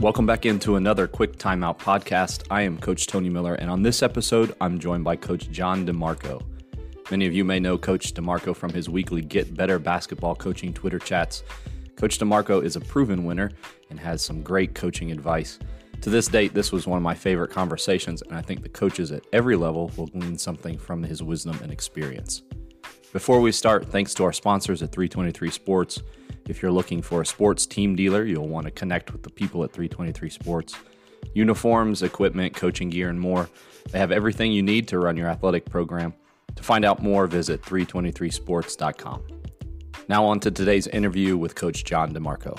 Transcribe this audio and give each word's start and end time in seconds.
Welcome 0.00 0.26
back 0.26 0.46
into 0.46 0.76
another 0.76 1.08
quick 1.08 1.38
timeout 1.38 1.80
podcast. 1.80 2.44
I 2.52 2.62
am 2.62 2.78
Coach 2.78 3.08
Tony 3.08 3.28
Miller, 3.28 3.54
and 3.54 3.68
on 3.68 3.82
this 3.82 4.00
episode, 4.00 4.54
I'm 4.60 4.78
joined 4.78 5.02
by 5.02 5.16
Coach 5.16 5.50
Jon 5.50 5.84
DeMarco. 5.84 6.40
Many 7.10 7.26
of 7.26 7.34
you 7.34 7.44
may 7.44 7.58
know 7.58 7.76
Coach 7.76 8.14
DeMarco 8.14 8.54
from 8.54 8.72
his 8.72 8.88
weekly 8.88 9.22
Get 9.22 9.56
Better 9.56 9.80
Basketball 9.80 10.36
Coaching 10.36 10.72
Twitter 10.72 11.00
chats. 11.00 11.42
Coach 11.96 12.20
DeMarco 12.20 12.62
is 12.62 12.76
a 12.76 12.80
proven 12.80 13.24
winner 13.24 13.50
and 13.90 13.98
has 13.98 14.22
some 14.22 14.40
great 14.40 14.72
coaching 14.72 15.10
advice. 15.10 15.58
To 16.02 16.10
this 16.10 16.28
date, 16.28 16.54
this 16.54 16.70
was 16.70 16.86
one 16.86 16.98
of 16.98 17.02
my 17.02 17.16
favorite 17.16 17.50
conversations, 17.50 18.22
and 18.22 18.36
I 18.36 18.40
think 18.40 18.62
the 18.62 18.68
coaches 18.68 19.10
at 19.10 19.26
every 19.32 19.56
level 19.56 19.90
will 19.96 20.06
glean 20.06 20.38
something 20.38 20.78
from 20.78 21.02
his 21.02 21.24
wisdom 21.24 21.58
and 21.60 21.72
experience. 21.72 22.44
Before 23.12 23.40
we 23.40 23.52
start, 23.52 23.86
thanks 23.86 24.12
to 24.14 24.24
our 24.24 24.34
sponsors 24.34 24.82
at 24.82 24.92
323 24.92 25.50
Sports. 25.50 26.02
If 26.46 26.60
you're 26.60 26.70
looking 26.70 27.00
for 27.00 27.22
a 27.22 27.26
sports 27.26 27.64
team 27.64 27.96
dealer, 27.96 28.24
you'll 28.24 28.48
want 28.48 28.66
to 28.66 28.70
connect 28.70 29.12
with 29.12 29.22
the 29.22 29.30
people 29.30 29.64
at 29.64 29.72
323 29.72 30.28
Sports. 30.28 30.74
Uniforms, 31.32 32.02
equipment, 32.02 32.54
coaching 32.54 32.90
gear, 32.90 33.08
and 33.08 33.18
more. 33.18 33.48
They 33.90 33.98
have 33.98 34.12
everything 34.12 34.52
you 34.52 34.62
need 34.62 34.88
to 34.88 34.98
run 34.98 35.16
your 35.16 35.28
athletic 35.28 35.64
program. 35.64 36.12
To 36.56 36.62
find 36.62 36.84
out 36.84 37.02
more, 37.02 37.26
visit 37.26 37.62
323sports.com. 37.62 39.22
Now, 40.08 40.26
on 40.26 40.38
to 40.40 40.50
today's 40.50 40.86
interview 40.86 41.38
with 41.38 41.54
Coach 41.54 41.84
Jon 41.84 42.12
DeMarco. 42.12 42.58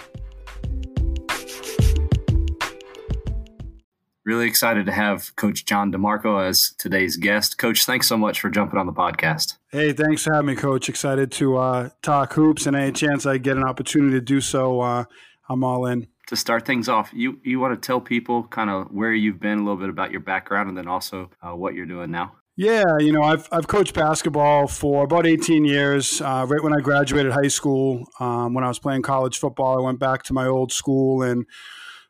Really 4.25 4.47
excited 4.47 4.85
to 4.85 4.91
have 4.91 5.33
Coach 5.37 5.65
Jon 5.65 5.93
DeMarco 5.93 6.45
as 6.45 6.73
today's 6.77 7.15
guest. 7.15 7.57
Coach, 7.57 7.85
thanks 7.85 8.07
so 8.07 8.17
much 8.17 8.41
for 8.41 8.49
jumping 8.49 8.77
on 8.77 8.85
the 8.85 8.93
podcast. 8.93 9.57
Hey, 9.71 9.93
thanks 9.93 10.23
for 10.23 10.33
having 10.33 10.47
me, 10.47 10.55
Coach. 10.55 10.89
Excited 10.89 11.31
to 11.33 11.57
uh, 11.57 11.89
talk 12.01 12.33
hoops, 12.33 12.65
and 12.65 12.75
any 12.75 12.91
chance 12.91 13.25
I 13.25 13.37
get 13.37 13.55
an 13.55 13.63
opportunity 13.63 14.13
to 14.13 14.21
do 14.21 14.41
so, 14.41 14.81
uh, 14.81 15.05
I'm 15.47 15.63
all 15.63 15.85
in. 15.85 16.07
To 16.27 16.35
start 16.35 16.65
things 16.65 16.89
off, 16.89 17.09
you 17.13 17.39
you 17.43 17.59
want 17.59 17.81
to 17.81 17.87
tell 17.87 18.01
people 18.01 18.43
kind 18.43 18.69
of 18.69 18.91
where 18.91 19.13
you've 19.13 19.39
been, 19.39 19.59
a 19.59 19.63
little 19.63 19.77
bit 19.77 19.89
about 19.89 20.11
your 20.11 20.21
background, 20.21 20.67
and 20.67 20.77
then 20.77 20.87
also 20.87 21.29
uh, 21.41 21.55
what 21.55 21.73
you're 21.73 21.85
doing 21.85 22.11
now. 22.11 22.33
Yeah, 22.57 22.97
you 22.99 23.13
know, 23.13 23.21
I've, 23.21 23.47
I've 23.53 23.67
coached 23.67 23.93
basketball 23.93 24.67
for 24.67 25.05
about 25.05 25.25
18 25.25 25.63
years. 25.63 26.19
Uh, 26.19 26.45
right 26.45 26.61
when 26.61 26.73
I 26.73 26.81
graduated 26.81 27.31
high 27.31 27.47
school, 27.47 28.03
um, 28.19 28.53
when 28.53 28.65
I 28.65 28.67
was 28.67 28.79
playing 28.79 29.01
college 29.01 29.37
football, 29.37 29.79
I 29.79 29.81
went 29.81 29.97
back 29.97 30.23
to 30.23 30.33
my 30.33 30.45
old 30.45 30.73
school 30.73 31.23
and 31.23 31.45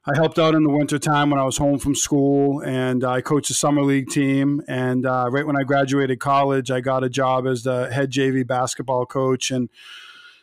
I 0.06 0.16
helped 0.16 0.40
out 0.40 0.56
in 0.56 0.64
the 0.64 0.70
wintertime 0.70 1.30
when 1.30 1.40
I 1.40 1.44
was 1.44 1.58
home 1.58 1.78
from 1.78 1.94
school, 1.94 2.62
and 2.62 3.04
I 3.04 3.20
coached 3.20 3.50
a 3.50 3.54
summer 3.54 3.82
league 3.82 4.08
team. 4.08 4.62
And 4.68 5.06
uh, 5.06 5.28
right 5.30 5.46
when 5.46 5.58
I 5.58 5.64
graduated 5.64 6.20
college, 6.20 6.72
I 6.72 6.80
got 6.80 7.04
a 7.04 7.10
job 7.10 7.46
as 7.46 7.64
the 7.64 7.92
head 7.92 8.10
JV 8.10 8.48
basketball 8.48 9.06
coach. 9.06 9.52
And 9.52 9.70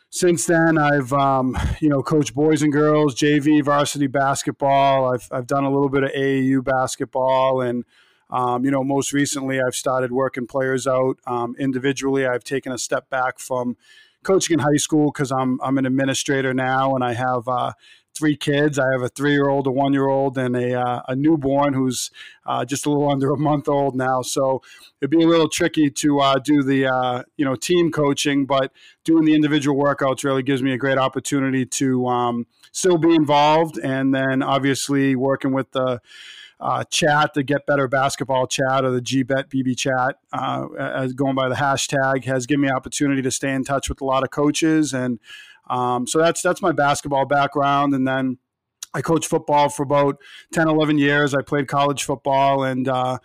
since 0.09 0.45
then, 0.45 0.77
I've 0.77 1.11
um, 1.11 1.57
you 1.79 1.89
know 1.89 2.03
coached 2.03 2.35
boys 2.35 2.61
and 2.61 2.71
girls, 2.71 3.15
JV, 3.15 3.63
varsity 3.63 4.07
basketball. 4.07 5.11
I've 5.11 5.27
I've 5.31 5.47
done 5.47 5.63
a 5.63 5.71
little 5.71 5.89
bit 5.89 6.03
of 6.03 6.11
AAU 6.11 6.63
basketball, 6.63 7.61
and 7.61 7.83
um, 8.29 8.63
you 8.63 8.69
know 8.69 8.83
most 8.83 9.11
recently, 9.11 9.59
I've 9.59 9.75
started 9.75 10.11
working 10.11 10.45
players 10.45 10.85
out 10.85 11.17
um, 11.25 11.55
individually. 11.57 12.27
I've 12.27 12.43
taken 12.43 12.71
a 12.71 12.77
step 12.77 13.09
back 13.09 13.39
from 13.39 13.75
coaching 14.23 14.53
in 14.53 14.59
high 14.59 14.77
school 14.77 15.11
because 15.11 15.31
I'm 15.31 15.59
I'm 15.61 15.79
an 15.79 15.87
administrator 15.87 16.53
now, 16.53 16.93
and 16.93 17.03
I 17.03 17.13
have 17.13 17.47
uh, 17.47 17.73
three 18.17 18.35
kids. 18.35 18.79
I 18.79 18.85
have 18.91 19.01
a 19.01 19.09
three 19.09 19.31
year 19.31 19.49
old, 19.49 19.67
a 19.67 19.71
one 19.71 19.93
year 19.93 20.07
old, 20.07 20.37
and 20.37 20.55
a, 20.55 20.79
uh, 20.79 21.01
a 21.07 21.15
newborn 21.15 21.73
who's 21.73 22.11
uh, 22.45 22.65
just 22.65 22.85
a 22.85 22.89
little 22.89 23.09
under 23.11 23.31
a 23.31 23.37
month 23.37 23.67
old 23.67 23.95
now. 23.95 24.21
So 24.21 24.61
it'd 25.01 25.11
be 25.11 25.23
a 25.23 25.27
little 25.27 25.49
tricky 25.49 25.89
to 25.89 26.19
uh, 26.19 26.39
do 26.39 26.63
the 26.63 26.87
uh, 26.87 27.23
you 27.37 27.45
know 27.45 27.55
team 27.55 27.91
coaching, 27.91 28.45
but 28.45 28.71
doing 29.03 29.25
the 29.25 29.35
individual 29.35 29.81
workouts 29.81 30.23
really 30.23 30.43
gives 30.43 30.63
me 30.63 30.73
a 30.73 30.77
great 30.77 30.97
opportunity 30.97 31.65
to 31.65 32.07
um, 32.07 32.47
still 32.71 32.97
be 32.97 33.13
involved, 33.13 33.77
and 33.77 34.13
then 34.13 34.41
obviously 34.41 35.15
working 35.15 35.53
with 35.53 35.71
the. 35.71 36.01
Uh, 36.59 36.83
chat, 36.85 37.35
the 37.35 37.43
Get 37.43 37.67
Better 37.67 37.87
Basketball 37.87 38.47
chat 38.47 38.83
or 38.83 38.89
the 38.89 38.99
GBet 38.99 39.47
BB 39.49 39.77
chat, 39.77 40.17
uh, 40.33 40.65
as 40.79 41.13
going 41.13 41.35
by 41.35 41.49
the 41.49 41.53
hashtag, 41.53 42.25
has 42.25 42.47
given 42.47 42.61
me 42.61 42.71
opportunity 42.71 43.21
to 43.21 43.29
stay 43.29 43.53
in 43.53 43.63
touch 43.63 43.89
with 43.89 44.01
a 44.01 44.03
lot 44.03 44.23
of 44.23 44.31
coaches 44.31 44.91
and 44.91 45.19
um, 45.69 46.07
so 46.07 46.19
that's 46.19 46.41
that's 46.41 46.61
my 46.61 46.71
basketball 46.71 47.25
background, 47.25 47.93
and 47.93 48.07
then 48.07 48.37
I 48.93 49.01
coached 49.01 49.29
football 49.29 49.69
for 49.69 49.83
about 49.83 50.17
10, 50.53 50.67
11 50.67 50.97
years. 50.97 51.33
I 51.33 51.41
played 51.41 51.67
college 51.67 52.03
football 52.03 52.63
and. 52.63 52.87
Uh, 52.87 53.17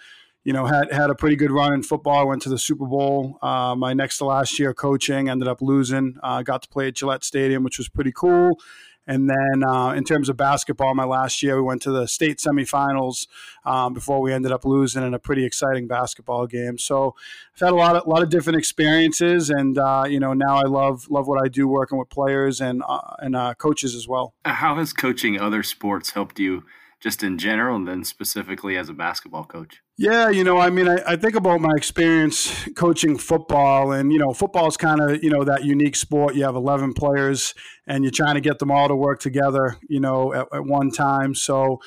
you 0.44 0.52
know, 0.52 0.66
had 0.66 0.92
had 0.92 1.08
a 1.08 1.14
pretty 1.14 1.36
good 1.36 1.52
run 1.52 1.72
in 1.72 1.84
football. 1.84 2.18
I 2.18 2.24
went 2.24 2.42
to 2.42 2.48
the 2.48 2.58
Super 2.58 2.86
Bowl 2.86 3.38
uh, 3.42 3.76
my 3.76 3.92
next 3.92 4.18
to 4.18 4.24
last 4.24 4.58
year 4.58 4.74
coaching. 4.74 5.28
Ended 5.28 5.46
up 5.46 5.62
losing. 5.62 6.16
Uh, 6.20 6.42
got 6.42 6.62
to 6.62 6.68
play 6.68 6.88
at 6.88 6.96
Gillette 6.96 7.22
Stadium, 7.22 7.62
which 7.62 7.78
was 7.78 7.88
pretty 7.88 8.10
cool. 8.10 8.58
And 9.06 9.28
then 9.28 9.64
uh, 9.64 9.90
in 9.90 10.04
terms 10.04 10.28
of 10.28 10.36
basketball, 10.36 10.94
my 10.94 11.04
last 11.04 11.42
year 11.42 11.56
we 11.56 11.62
went 11.62 11.82
to 11.82 11.90
the 11.90 12.06
state 12.06 12.38
semifinals 12.38 13.26
um, 13.64 13.94
before 13.94 14.20
we 14.20 14.32
ended 14.32 14.52
up 14.52 14.64
losing 14.64 15.02
in 15.02 15.14
a 15.14 15.18
pretty 15.18 15.44
exciting 15.44 15.86
basketball 15.86 16.46
game. 16.46 16.78
So 16.78 17.14
I've 17.54 17.60
had 17.60 17.72
a 17.72 17.76
lot 17.76 17.96
of 17.96 18.06
lot 18.06 18.22
of 18.22 18.30
different 18.30 18.58
experiences, 18.58 19.50
and 19.50 19.76
uh, 19.78 20.04
you 20.06 20.20
know 20.20 20.32
now 20.32 20.56
I 20.56 20.66
love 20.66 21.10
love 21.10 21.26
what 21.26 21.44
I 21.44 21.48
do 21.48 21.66
working 21.66 21.98
with 21.98 22.10
players 22.10 22.60
and 22.60 22.82
uh, 22.88 23.16
and 23.18 23.34
uh, 23.34 23.54
coaches 23.54 23.94
as 23.94 24.06
well. 24.06 24.34
How 24.44 24.76
has 24.76 24.92
coaching 24.92 25.40
other 25.40 25.62
sports 25.62 26.10
helped 26.10 26.38
you? 26.38 26.64
just 27.02 27.22
in 27.24 27.36
general 27.36 27.76
and 27.76 27.86
then 27.86 28.04
specifically 28.04 28.76
as 28.76 28.88
a 28.88 28.94
basketball 28.94 29.44
coach? 29.44 29.81
Yeah, 29.98 30.30
you 30.30 30.42
know, 30.42 30.58
I 30.58 30.70
mean, 30.70 30.88
I, 30.88 30.98
I 31.06 31.16
think 31.16 31.34
about 31.34 31.60
my 31.60 31.72
experience 31.76 32.66
coaching 32.74 33.18
football, 33.18 33.92
and, 33.92 34.10
you 34.12 34.18
know, 34.18 34.32
football 34.32 34.66
is 34.66 34.76
kind 34.76 35.00
of, 35.00 35.22
you 35.22 35.30
know, 35.30 35.44
that 35.44 35.64
unique 35.64 35.96
sport. 35.96 36.34
You 36.34 36.44
have 36.44 36.56
11 36.56 36.94
players 36.94 37.54
and 37.86 38.02
you're 38.02 38.10
trying 38.10 38.34
to 38.34 38.40
get 38.40 38.58
them 38.58 38.70
all 38.70 38.88
to 38.88 38.96
work 38.96 39.20
together, 39.20 39.76
you 39.88 40.00
know, 40.00 40.32
at, 40.32 40.48
at 40.52 40.64
one 40.64 40.90
time. 40.90 41.34
So, 41.34 41.80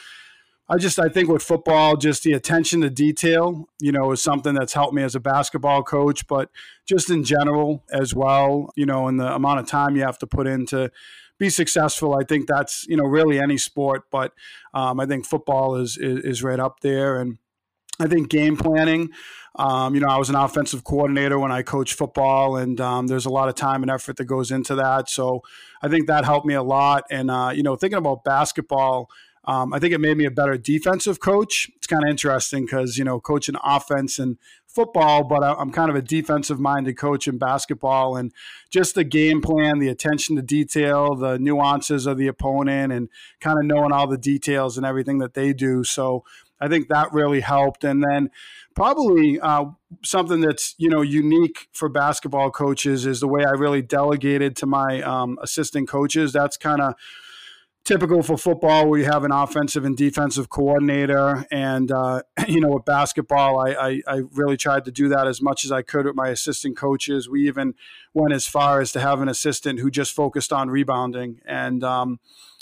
I 0.68 0.78
just 0.78 0.98
I 1.00 1.10
think 1.10 1.30
with 1.30 1.44
football, 1.44 1.96
just 1.96 2.24
the 2.24 2.34
attention 2.34 2.82
to 2.82 2.90
detail, 2.90 3.70
you 3.80 3.92
know, 3.92 4.12
is 4.12 4.22
something 4.22 4.56
that's 4.56 4.74
helped 4.74 4.96
me 4.96 5.04
as 5.04 5.14
a 5.14 5.20
basketball 5.20 5.84
coach, 5.84 6.26
but 6.28 6.50
just 6.88 7.12
in 7.12 7.24
general 7.24 7.84
as 7.92 8.16
well, 8.16 8.72
you 8.76 8.86
know, 8.88 9.08
and 9.08 9.20
the 9.20 9.32
amount 9.32 9.60
of 9.60 9.68
time 9.68 9.96
you 9.96 10.02
have 10.02 10.18
to 10.20 10.28
put 10.28 10.48
into 10.48 10.92
be 11.38 11.50
successful. 11.52 12.16
I 12.16 12.24
think 12.24 12.48
that's 12.48 12.88
you 12.88 12.98
know 12.98 13.04
really 13.04 13.40
any 13.40 13.58
sport, 13.60 14.06
but 14.10 14.34
um, 14.74 15.00
I 15.00 15.06
think 15.06 15.28
football 15.28 15.76
is, 15.76 15.98
is, 15.98 16.24
is 16.26 16.44
right 16.44 16.60
up 16.60 16.80
there, 16.80 17.20
and 17.20 17.38
I 18.00 18.08
think 18.08 18.30
game 18.30 18.58
planning. 18.58 19.10
Um, 19.58 19.96
you 19.96 20.02
know, 20.02 20.10
I 20.10 20.18
was 20.18 20.30
an 20.30 20.36
offensive 20.36 20.84
coordinator 20.84 21.40
when 21.40 21.52
I 21.52 21.62
coached 21.62 21.94
football, 21.94 22.58
and 22.58 22.80
um, 22.82 23.08
there's 23.08 23.26
a 23.26 23.30
lot 23.30 23.48
of 23.48 23.56
time 23.56 23.84
and 23.84 23.92
effort 23.92 24.18
that 24.18 24.26
goes 24.26 24.52
into 24.52 24.76
that. 24.76 25.10
So 25.10 25.44
I 25.82 25.88
think 25.88 26.08
that 26.08 26.26
helped 26.26 26.46
me 26.46 26.56
a 26.56 26.64
lot. 26.64 27.06
And 27.10 27.32
uh, 27.32 27.52
you 27.54 27.64
know, 27.64 27.76
thinking 27.76 27.98
about 27.98 28.24
basketball. 28.24 29.10
Um, 29.48 29.76
I 29.76 29.80
think 29.80 29.94
it 29.94 30.00
made 30.00 30.18
me 30.18 30.26
a 30.26 30.32
better 30.32 30.58
defensive 30.58 31.20
coach. 31.20 31.70
It's 31.76 31.86
kind 31.86 32.04
of 32.04 32.10
interesting 32.10 32.66
because 32.66 32.98
you 32.98 33.04
know 33.04 33.20
coaching 33.20 33.56
offense 33.64 34.18
and 34.18 34.38
football, 34.66 35.24
but 35.24 35.42
I'm 35.42 35.72
kind 35.72 35.90
of 35.90 35.96
a 35.96 36.02
defensive 36.02 36.60
minded 36.60 36.98
coach 36.98 37.28
in 37.28 37.38
basketball, 37.38 38.18
and 38.18 38.34
just 38.70 38.96
the 38.96 39.04
game 39.04 39.42
plan, 39.42 39.80
the 39.80 39.88
attention 39.88 40.36
to 40.36 40.42
detail, 40.42 41.16
the 41.16 41.38
nuances 41.40 42.08
of 42.08 42.18
the 42.18 42.28
opponent, 42.28 42.92
and 42.92 43.08
kind 43.40 43.58
of 43.58 43.66
knowing 43.66 43.92
all 43.92 44.08
the 44.08 44.18
details 44.18 44.78
and 44.78 44.86
everything 44.86 45.20
that 45.20 45.36
they 45.36 45.54
do. 45.54 45.84
So 45.84 46.24
I 46.60 46.68
think 46.68 46.88
that 46.88 47.12
really 47.14 47.42
helped, 47.42 47.84
and 47.84 48.04
then 48.04 48.30
probably 48.76 49.40
uh, 49.40 49.66
something 50.04 50.42
that's 50.42 50.76
you 50.78 50.90
know 50.90 51.02
unique 51.02 51.68
for 51.72 51.90
basketball 51.90 52.52
coaches 52.52 53.06
is 53.06 53.20
the 53.20 53.28
way 53.28 53.44
I 53.46 53.52
really 53.52 53.82
delegated 53.82 54.56
to 54.58 54.66
my 54.66 55.02
um, 55.02 55.38
assistant 55.42 55.88
coaches. 55.88 56.34
That's 56.34 56.58
kind 56.58 56.82
of 56.82 56.96
typical 57.84 58.24
for 58.24 58.38
football. 58.38 58.90
Where 58.90 59.00
you 59.00 59.06
have 59.06 59.24
an 59.24 59.32
offensive 59.32 59.86
and 59.86 59.96
defensive 59.96 60.50
coordinator. 60.50 61.46
And 61.52 61.92
uh, 61.92 62.24
you 62.48 62.60
know 62.60 62.70
with 62.70 62.86
basketball 62.86 63.60
I, 63.60 63.72
I, 63.72 64.02
I, 64.08 64.22
really 64.32 64.58
tried 64.58 64.86
to 64.86 64.92
do 64.92 65.08
that 65.10 65.28
as 65.28 65.42
much 65.42 65.64
as 65.66 65.72
i 65.72 65.82
could 65.82 66.06
with 66.06 66.16
my 66.16 66.30
assistant 66.30 66.76
coaches. 66.76 67.30
We 67.30 67.48
even 67.48 67.76
went 68.14 68.34
as 68.34 68.48
far 68.48 68.82
as 68.82 68.92
to 68.94 69.00
have 69.00 69.22
an 69.22 69.30
assistant 69.30 69.80
who 69.80 69.90
just 69.90 70.14
focused 70.14 70.52
on 70.52 70.70
rebounding. 70.70 71.42
And 71.46 71.84
um, 71.84 72.20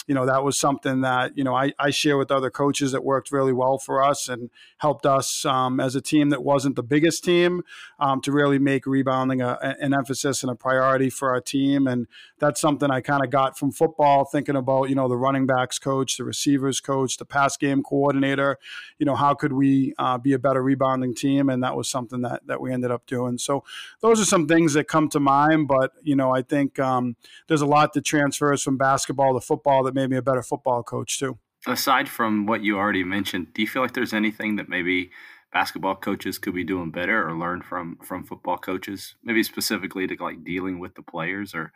you 0.08 0.16
know 0.16 0.26
that 0.26 0.44
was 0.44 0.58
something 0.58 1.02
that 1.02 1.38
you 1.38 1.44
know 1.44 1.56
I, 1.56 1.74
I 1.80 1.90
share 1.90 2.18
with 2.18 2.32
other 2.32 2.50
coaches 2.50 2.92
that 2.92 3.04
worked 3.04 3.32
really 3.32 3.54
well 3.54 3.78
for 3.78 4.04
us 4.04 4.30
and 4.30 4.50
helped 4.78 5.06
us 5.06 5.46
um, 5.46 5.80
as 5.80 5.96
a 5.96 6.02
team 6.02 6.30
that 6.30 6.44
wasn't 6.44 6.76
the 6.76 6.84
biggest 6.84 7.24
team 7.24 7.64
um, 8.00 8.22
to 8.22 8.32
really 8.32 8.60
make 8.60 8.86
rebounding 8.86 9.42
a, 9.42 9.58
an 9.80 9.94
emphasis 9.94 10.44
and 10.44 10.52
a 10.52 10.56
priority 10.56 11.10
for 11.10 11.30
our 11.30 11.42
team. 11.42 11.88
And 11.88 12.08
that's 12.40 12.60
something 12.60 12.92
I 12.92 13.02
kind 13.02 13.24
of 13.24 13.30
got 13.30 13.58
from 13.58 13.72
football 13.72 14.26
thinking 14.26 14.56
about 14.56 14.90
you 14.90 14.96
know 14.96 15.08
the 15.08 15.18
running 15.18 15.46
backs 15.46 15.80
coach 15.80 16.18
the 16.18 16.24
receivers 16.24 16.80
coach 16.80 17.18
the 17.18 17.26
pass 17.26 17.58
game 17.58 17.84
coordinator 17.84 18.58
you 19.00 19.06
know 19.06 19.16
how 19.16 19.34
could 19.34 19.54
we 19.54 19.94
uh, 19.98 20.18
be 20.18 20.34
a 20.34 20.40
better 20.40 20.62
rebounding 20.62 21.16
team? 21.16 21.50
And 21.50 21.64
that 21.64 21.76
was 21.76 21.90
something 21.90 22.22
that 22.22 22.46
that 22.48 22.62
we 22.62 22.72
ended 22.72 22.92
up 22.92 23.06
doing. 23.06 23.38
So 23.38 23.64
those 24.02 24.20
are 24.20 24.26
some 24.26 24.48
things 24.48 24.74
that 24.74 24.88
come 24.88 25.10
to 25.10 25.20
mind 25.20 25.68
but 25.68 25.94
you 26.02 26.16
know 26.16 26.34
I 26.34 26.42
think 26.42 26.80
um, 26.80 27.16
there's 27.48 27.62
a 27.62 27.66
lot 27.66 27.94
that 27.94 28.06
transfers 28.06 28.62
from 28.64 28.78
basketball 28.78 29.34
to 29.34 29.42
football 29.42 29.84
that 29.84 29.93
that 29.94 30.00
made 30.00 30.10
me 30.10 30.18
a 30.18 30.22
better 30.22 30.44
football 30.44 30.84
coach 30.84 31.20
too. 31.20 31.38
Aside 31.66 32.10
from 32.10 32.46
what 32.46 32.64
you 32.64 32.78
already 32.78 33.04
mentioned, 33.04 33.54
do 33.54 33.62
you 33.62 33.68
feel 33.68 33.82
like 33.82 33.94
there's 33.94 34.14
anything 34.14 34.58
that 34.58 34.68
maybe 34.68 35.12
basketball 35.54 35.96
coaches 35.96 36.38
could 36.38 36.54
be 36.54 36.64
doing 36.64 36.92
better 36.92 37.28
or 37.28 37.38
learn 37.38 37.62
from 37.62 37.98
from 38.04 38.26
football 38.26 38.58
coaches? 38.58 39.16
Maybe 39.24 39.44
specifically 39.44 40.08
to 40.08 40.16
like 40.20 40.44
dealing 40.44 40.80
with 40.80 40.96
the 40.96 41.04
players 41.04 41.54
or 41.56 41.72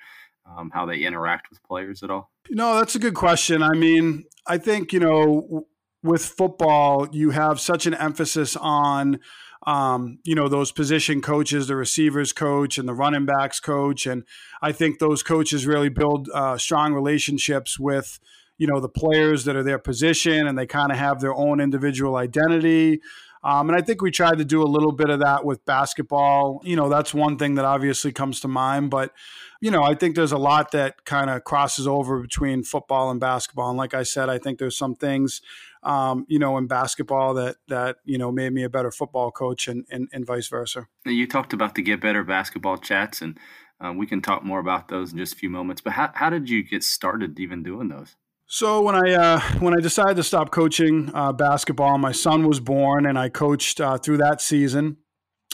um, 0.45 0.71
how 0.73 0.85
they 0.85 0.99
interact 0.99 1.49
with 1.49 1.63
players 1.63 2.03
at 2.03 2.09
all? 2.09 2.31
No, 2.49 2.75
that's 2.75 2.95
a 2.95 2.99
good 2.99 3.15
question. 3.15 3.61
I 3.61 3.73
mean, 3.73 4.25
I 4.45 4.57
think 4.57 4.91
you 4.91 4.99
know 4.99 5.67
with 6.03 6.25
football, 6.25 7.07
you 7.11 7.31
have 7.31 7.59
such 7.59 7.85
an 7.85 7.93
emphasis 7.93 8.55
on 8.55 9.19
um, 9.67 10.19
you 10.23 10.33
know, 10.33 10.47
those 10.47 10.71
position 10.71 11.21
coaches, 11.21 11.67
the 11.67 11.75
receivers 11.75 12.31
coach 12.31 12.77
and 12.77 12.87
the 12.87 12.93
running 12.93 13.25
backs 13.25 13.59
coach. 13.59 14.07
And 14.07 14.23
I 14.61 14.71
think 14.71 14.99
those 14.99 15.21
coaches 15.21 15.67
really 15.67 15.89
build 15.89 16.29
uh, 16.33 16.57
strong 16.57 16.93
relationships 16.93 17.77
with, 17.77 18.17
you 18.57 18.65
know, 18.65 18.79
the 18.79 18.87
players 18.89 19.43
that 19.43 19.57
are 19.57 19.63
their 19.63 19.77
position 19.77 20.47
and 20.47 20.57
they 20.57 20.65
kind 20.65 20.89
of 20.89 20.97
have 20.97 21.19
their 21.19 21.35
own 21.35 21.59
individual 21.59 22.15
identity. 22.15 23.01
Um, 23.43 23.69
and 23.69 23.77
I 23.77 23.81
think 23.81 24.01
we 24.01 24.09
tried 24.09 24.37
to 24.37 24.45
do 24.45 24.63
a 24.63 24.65
little 24.65 24.93
bit 24.93 25.09
of 25.09 25.19
that 25.19 25.43
with 25.43 25.63
basketball. 25.65 26.61
You 26.63 26.77
know, 26.77 26.87
that's 26.87 27.13
one 27.13 27.37
thing 27.37 27.55
that 27.55 27.65
obviously 27.65 28.13
comes 28.13 28.39
to 28.41 28.47
mind. 28.47 28.89
But, 28.89 29.11
you 29.59 29.69
know, 29.69 29.83
I 29.83 29.95
think 29.95 30.15
there's 30.15 30.31
a 30.31 30.37
lot 30.37 30.71
that 30.71 31.03
kind 31.03 31.29
of 31.29 31.43
crosses 31.43 31.87
over 31.87 32.21
between 32.21 32.63
football 32.63 33.11
and 33.11 33.19
basketball. 33.19 33.69
And 33.69 33.77
like 33.77 33.93
I 33.93 34.03
said, 34.03 34.29
I 34.29 34.37
think 34.37 34.59
there's 34.59 34.77
some 34.77 34.95
things 34.95 35.41
um, 35.88 36.25
you 36.28 36.38
know, 36.38 36.57
in 36.57 36.68
basketball 36.68 37.34
that 37.36 37.56
that 37.69 37.98
you 38.04 38.18
know 38.18 38.31
made 38.31 38.51
me 38.51 38.63
a 38.63 38.69
better 38.69 38.92
football 38.92 39.31
coach, 39.31 39.68
and 39.68 39.86
and, 39.89 40.10
and 40.12 40.25
vice 40.25 40.50
versa. 40.50 40.88
You 41.06 41.25
talked 41.25 41.54
about 41.54 41.75
the 41.75 41.81
get 41.81 42.01
better 42.01 42.24
basketball 42.24 42.78
chats, 42.78 43.22
and 43.22 43.39
uh, 43.84 43.94
we 43.95 44.06
can 44.06 44.22
talk 44.22 44.44
more 44.44 44.60
about 44.60 44.89
those 44.89 45.13
in 45.13 45.18
just 45.18 45.34
a 45.34 45.38
few 45.38 45.50
moments. 45.50 45.81
But 45.81 45.94
how 45.94 46.12
how 46.13 46.30
did 46.30 46.50
you 46.50 46.62
get 46.62 46.84
started 46.84 47.39
even 47.39 47.63
doing 47.63 47.88
those? 47.88 48.16
So 48.48 48.81
when 48.81 48.95
I 48.95 49.13
uh, 49.13 49.39
when 49.60 49.78
I 49.78 49.81
decided 49.81 50.18
to 50.18 50.24
stop 50.24 50.51
coaching 50.51 51.10
uh, 51.13 51.31
basketball, 51.31 51.98
my 51.98 52.12
son 52.12 52.48
was 52.48 52.60
born, 52.60 53.06
and 53.06 53.18
I 53.18 53.30
coached 53.30 53.80
uh, 53.80 53.98
through 53.98 54.18
that 54.18 54.42
season. 54.42 54.98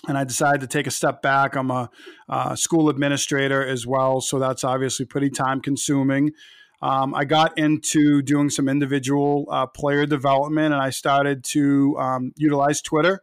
And 0.06 0.18
I 0.18 0.26
decided 0.26 0.60
to 0.60 0.68
take 0.68 0.86
a 0.86 0.92
step 0.92 1.22
back. 1.22 1.56
I'm 1.56 1.72
a 1.72 1.90
uh, 2.28 2.58
school 2.58 2.90
administrator 2.90 3.66
as 3.66 3.88
well, 3.88 4.20
so 4.20 4.38
that's 4.38 4.66
obviously 4.66 5.06
pretty 5.06 5.30
time 5.30 5.62
consuming 5.62 6.32
um, 6.84 7.16
I 7.16 7.24
got 7.24 7.58
into 7.58 8.22
doing 8.22 8.50
some 8.50 8.68
individual 8.68 9.48
uh, 9.50 9.68
player 9.68 10.06
development 10.06 10.74
and 10.74 10.84
I 10.84 10.90
started 10.90 11.46
to 11.46 11.98
um, 11.98 12.34
utilize 12.36 12.82
Twitter. 12.82 13.22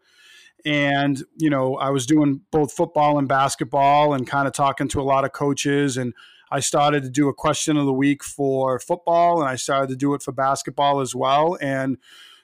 And, 0.65 1.23
you 1.37 1.51
know, 1.51 1.77
I 1.77 1.91
was 1.91 2.07
doing 2.07 2.41
both 2.51 2.73
football 2.73 3.19
and 3.19 3.29
basketball 3.29 4.15
and 4.15 4.27
kind 4.27 4.49
of 4.49 4.55
talking 4.55 4.89
to 4.89 5.01
a 5.01 5.05
lot 5.05 5.27
of 5.27 5.33
coaches. 5.33 5.99
And 5.99 6.15
I 6.51 6.61
started 6.61 7.03
to 7.03 7.11
do 7.11 7.29
a 7.29 7.35
question 7.35 7.77
of 7.77 7.85
the 7.85 7.93
week 7.93 8.25
for 8.25 8.79
football 8.79 9.43
and 9.43 9.51
I 9.51 9.57
started 9.57 9.91
to 9.91 9.97
do 9.97 10.15
it 10.15 10.23
for 10.23 10.33
basketball 10.33 11.01
as 11.01 11.15
well. 11.15 11.59
And 11.61 11.99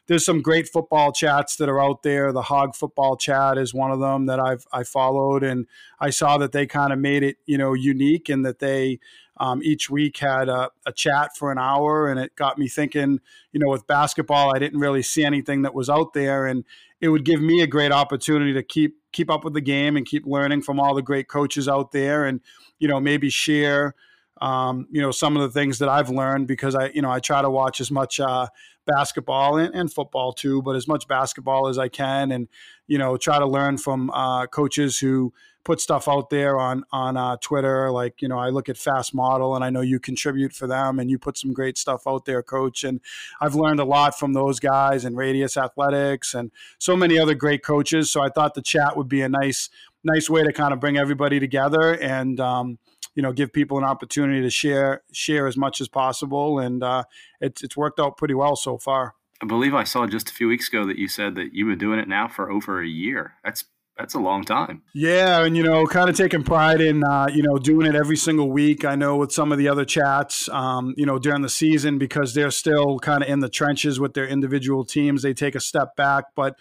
there's 0.07 0.25
some 0.25 0.43
great 0.43 0.69
football 0.69 1.13
chats 1.13 1.57
that 1.57 1.71
are 1.71 1.81
out 1.81 2.03
there. 2.03 2.31
The 2.31 2.43
Hog 2.43 2.75
Football 2.75 3.17
Chat 3.17 3.59
is 3.59 3.75
one 3.75 3.91
of 3.91 4.01
them 4.01 4.27
that 4.27 4.39
I've 4.39 4.65
I 4.73 4.85
followed, 4.85 5.43
and 5.43 5.67
I 5.99 6.11
saw 6.11 6.39
that 6.39 6.53
they 6.53 6.67
kind 6.67 6.93
of 6.93 6.99
made 6.99 7.23
it 7.23 7.39
you 7.45 7.59
know 7.59 7.75
unique 7.75 8.29
and 8.29 8.45
that 8.45 8.61
they 8.61 9.01
um, 9.39 9.63
each 9.63 9.91
week 9.91 10.19
had 10.19 10.49
a, 10.49 10.71
a, 10.87 10.93
chat 10.93 11.37
for 11.37 11.53
an 11.53 11.59
hour, 11.59 12.09
and 12.09 12.19
it 12.19 12.35
got 12.37 12.59
me 12.59 12.69
thinking. 12.69 13.21
You 13.53 13.61
know, 13.61 13.71
with 13.71 13.87
basketball, 13.87 14.55
I 14.55 14.59
didn't 14.59 14.81
really 14.81 15.03
see 15.03 15.25
anything 15.25 15.63
that 15.63 15.75
was 15.75 15.91
out 15.91 16.13
there, 16.15 16.47
and 16.47 16.65
it 17.01 17.09
would 17.09 17.25
give 17.25 17.41
me 17.41 17.61
a 17.63 17.67
great 17.67 17.93
opportunity 17.93 18.53
to 18.55 18.63
keep 18.63 18.97
keep 19.13 19.31
up 19.31 19.45
with 19.45 19.55
the 19.55 19.61
game 19.61 19.97
and 19.97 20.07
keep 20.07 20.27
learning 20.27 20.63
from 20.63 20.81
all 20.81 20.95
the 20.95 21.03
great 21.03 21.29
coaches 21.29 21.69
out 21.69 21.93
there, 21.93 22.25
and 22.25 22.41
you 22.79 22.89
know, 22.89 23.01
maybe 23.01 23.31
share. 23.31 23.95
Um, 24.39 24.87
you 24.91 25.01
know 25.01 25.13
some 25.13 25.35
of 25.35 25.43
the 25.43 25.49
things 25.49 25.79
that 25.79 25.89
I've 25.89 26.11
learned 26.11 26.47
because 26.47 26.75
I 26.75 26.89
you 26.89 27.01
know 27.01 27.11
I 27.11 27.21
try 27.21 27.41
to 27.41 27.49
watch 27.49 27.81
as 27.81 27.91
much 27.91 28.21
uh, 28.21 28.49
basketball 28.87 29.57
and, 29.57 29.75
and, 29.75 29.91
football 29.91 30.35
too, 30.35 30.61
but 30.61 30.77
as 30.77 30.87
much 30.87 31.09
basketball 31.09 31.69
as 31.69 31.79
I 31.79 31.89
can, 31.89 32.31
and 32.33 32.49
you 32.87 32.99
know 32.99 33.17
try 33.17 33.39
to 33.39 33.47
learn 33.47 33.79
from 33.79 34.11
uh, 34.11 34.47
coaches 34.47 34.99
who 34.99 35.33
put 35.67 35.81
stuff 35.81 36.07
out 36.07 36.31
there 36.31 36.59
on 36.59 36.85
on 36.93 37.17
uh, 37.17 37.37
Twitter. 37.41 37.91
Like 37.91 38.23
you 38.23 38.29
know, 38.29 38.39
I 38.39 38.51
look 38.51 38.69
at 38.69 38.79
Fast 38.79 39.13
Model, 39.13 39.57
and 39.57 39.65
I 39.65 39.69
know 39.69 39.81
you 39.81 39.99
contribute 39.99 40.53
for 40.53 40.69
them, 40.69 41.01
and 41.01 41.11
you 41.11 41.19
put 41.19 41.37
some 41.37 41.53
great 41.53 41.77
stuff 41.77 42.07
out 42.07 42.25
there, 42.25 42.41
Coach. 42.41 42.85
And 42.85 43.01
I've 43.41 43.57
learned 43.57 43.81
a 43.81 43.85
lot 43.85 44.17
from 44.17 44.33
those 44.33 44.61
guys 44.61 45.05
and 45.05 45.17
Radius 45.17 45.57
Athletics 45.57 46.35
and 46.35 46.53
so 46.79 46.97
many 46.97 47.19
other 47.19 47.35
great 47.35 47.65
coaches. 47.65 48.13
So 48.13 48.23
I 48.23 48.29
thought 48.29 48.55
the 48.55 48.63
chat 48.63 48.97
would 48.97 49.09
be 49.09 49.23
a 49.23 49.29
nice 49.29 49.69
nice 50.05 50.31
way 50.31 50.45
to 50.45 50.53
kind 50.53 50.73
of 50.73 50.81
bring 50.81 50.97
everybody 50.97 51.41
together 51.41 51.93
and. 52.01 52.41
Um, 52.41 52.79
you 53.15 53.23
know, 53.23 53.33
give 53.33 53.51
people 53.51 53.79
an 53.79 53.85
opportunity 53.85 54.43
to 54.43 54.51
share 54.51 55.03
share 55.11 55.47
as 55.47 55.57
much 55.57 55.81
as 55.81 55.89
possible, 55.89 56.59
and 56.59 56.83
uh, 56.83 57.05
it's 57.41 57.63
it's 57.63 57.75
worked 57.75 57.99
out 57.99 58.19
pretty 58.19 58.35
well 58.35 58.57
so 58.57 58.77
far. 58.77 59.15
I 59.43 59.47
believe 59.47 59.75
I 59.75 59.85
saw 59.85 60.07
just 60.07 60.29
a 60.29 60.35
few 60.35 60.49
weeks 60.49 60.69
ago 60.69 60.85
that 60.85 60.99
you 60.99 61.09
said 61.09 61.35
that 61.37 61.55
you've 61.55 61.69
been 61.69 61.79
doing 61.79 61.99
it 61.99 62.09
now 62.09 62.29
for 62.29 62.51
over 62.51 62.83
a 62.83 62.87
year. 62.87 63.37
That's 63.43 63.65
that's 63.97 64.15
a 64.15 64.19
long 64.19 64.45
time. 64.45 64.83
Yeah, 64.93 65.45
and 65.45 65.57
you 65.57 65.63
know, 65.63 65.87
kind 65.87 66.11
of 66.11 66.17
taking 66.17 66.43
pride 66.43 66.81
in 66.81 67.03
uh, 67.03 67.29
you 67.33 67.43
know 67.43 67.57
doing 67.57 67.87
it 67.87 67.95
every 67.95 68.17
single 68.17 68.51
week. 68.51 68.85
I 68.85 68.95
know 68.95 69.17
with 69.17 69.33
some 69.33 69.53
of 69.53 69.59
the 69.59 69.69
other 69.69 69.85
chats, 69.85 70.49
um, 70.51 70.95
you 70.97 71.07
know, 71.07 71.19
during 71.19 71.43
the 71.43 71.49
season 71.49 71.99
because 71.99 72.35
they're 72.35 72.51
still 72.51 72.99
kind 72.99 73.23
of 73.23 73.29
in 73.29 73.41
the 73.41 73.49
trenches 73.49 73.99
with 73.99 74.15
their 74.15 74.27
individual 74.27 74.85
teams, 74.85 75.23
they 75.23 75.33
take 75.33 75.55
a 75.55 75.61
step 75.61 75.97
back, 75.97 76.27
but 76.35 76.57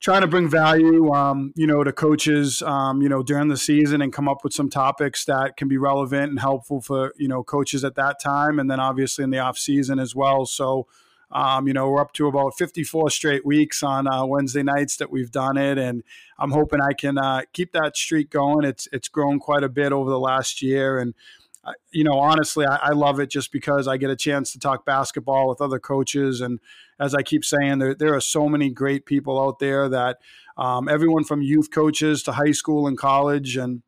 trying 0.00 0.22
to 0.22 0.26
bring 0.26 0.48
value, 0.48 1.12
um, 1.12 1.52
you 1.56 1.66
know, 1.66 1.82
to 1.84 1.92
coaches, 1.92 2.62
um, 2.62 3.02
you 3.02 3.08
know, 3.08 3.22
during 3.22 3.48
the 3.48 3.56
season 3.56 4.00
and 4.00 4.12
come 4.12 4.28
up 4.28 4.44
with 4.44 4.52
some 4.52 4.70
topics 4.70 5.24
that 5.24 5.56
can 5.56 5.68
be 5.68 5.76
relevant 5.76 6.30
and 6.30 6.40
helpful 6.40 6.80
for 6.80 7.12
you 7.18 7.28
know 7.28 7.42
coaches 7.42 7.84
at 7.84 7.96
that 7.96 8.18
time, 8.18 8.58
and 8.58 8.70
then 8.70 8.80
obviously 8.80 9.24
in 9.24 9.30
the 9.30 9.38
off 9.38 9.58
season 9.58 9.98
as 9.98 10.14
well. 10.14 10.46
So 10.46 10.86
um, 11.32 11.66
you 11.66 11.74
know, 11.74 11.90
we're 11.90 12.00
up 12.00 12.12
to 12.14 12.28
about 12.28 12.56
54 12.56 13.10
straight 13.10 13.44
weeks 13.44 13.82
on 13.82 14.06
uh, 14.06 14.24
Wednesday 14.24 14.62
nights 14.62 14.96
that 14.98 15.10
we've 15.10 15.30
done 15.30 15.56
it, 15.56 15.76
and 15.76 16.04
I'm 16.38 16.52
hoping 16.52 16.80
I 16.80 16.92
can 16.92 17.18
uh, 17.18 17.42
keep 17.52 17.72
that 17.72 17.96
streak 17.96 18.30
going. 18.30 18.64
It's 18.64 18.88
it's 18.92 19.08
grown 19.08 19.40
quite 19.40 19.64
a 19.64 19.68
bit 19.68 19.92
over 19.92 20.08
the 20.08 20.20
last 20.20 20.62
year, 20.62 20.98
and 20.98 21.14
uh, 21.64 21.72
you 21.90 22.04
know, 22.04 22.18
honestly, 22.18 22.64
I, 22.64 22.76
I, 22.76 22.90
love 22.90 23.18
it 23.18 23.28
just 23.28 23.50
because 23.50 23.88
I 23.88 23.96
get 23.96 24.08
a 24.08 24.14
chance 24.14 24.52
to 24.52 24.60
talk 24.60 24.86
basketball 24.86 25.48
with 25.48 25.60
other 25.60 25.80
coaches, 25.80 26.40
and 26.40 26.60
as 27.00 27.12
I 27.12 27.22
keep 27.22 27.44
saying, 27.44 27.80
there 27.80 27.94
there 27.94 28.14
are 28.14 28.20
so 28.20 28.48
many 28.48 28.70
great 28.70 29.04
people 29.04 29.42
out 29.42 29.58
there 29.58 29.88
that 29.88 30.18
um, 30.56 30.88
everyone 30.88 31.24
from 31.24 31.42
youth 31.42 31.72
coaches 31.72 32.22
to 32.22 32.32
high 32.32 32.52
school 32.52 32.86
and 32.86 32.96
college, 32.96 33.56
and 33.56 33.82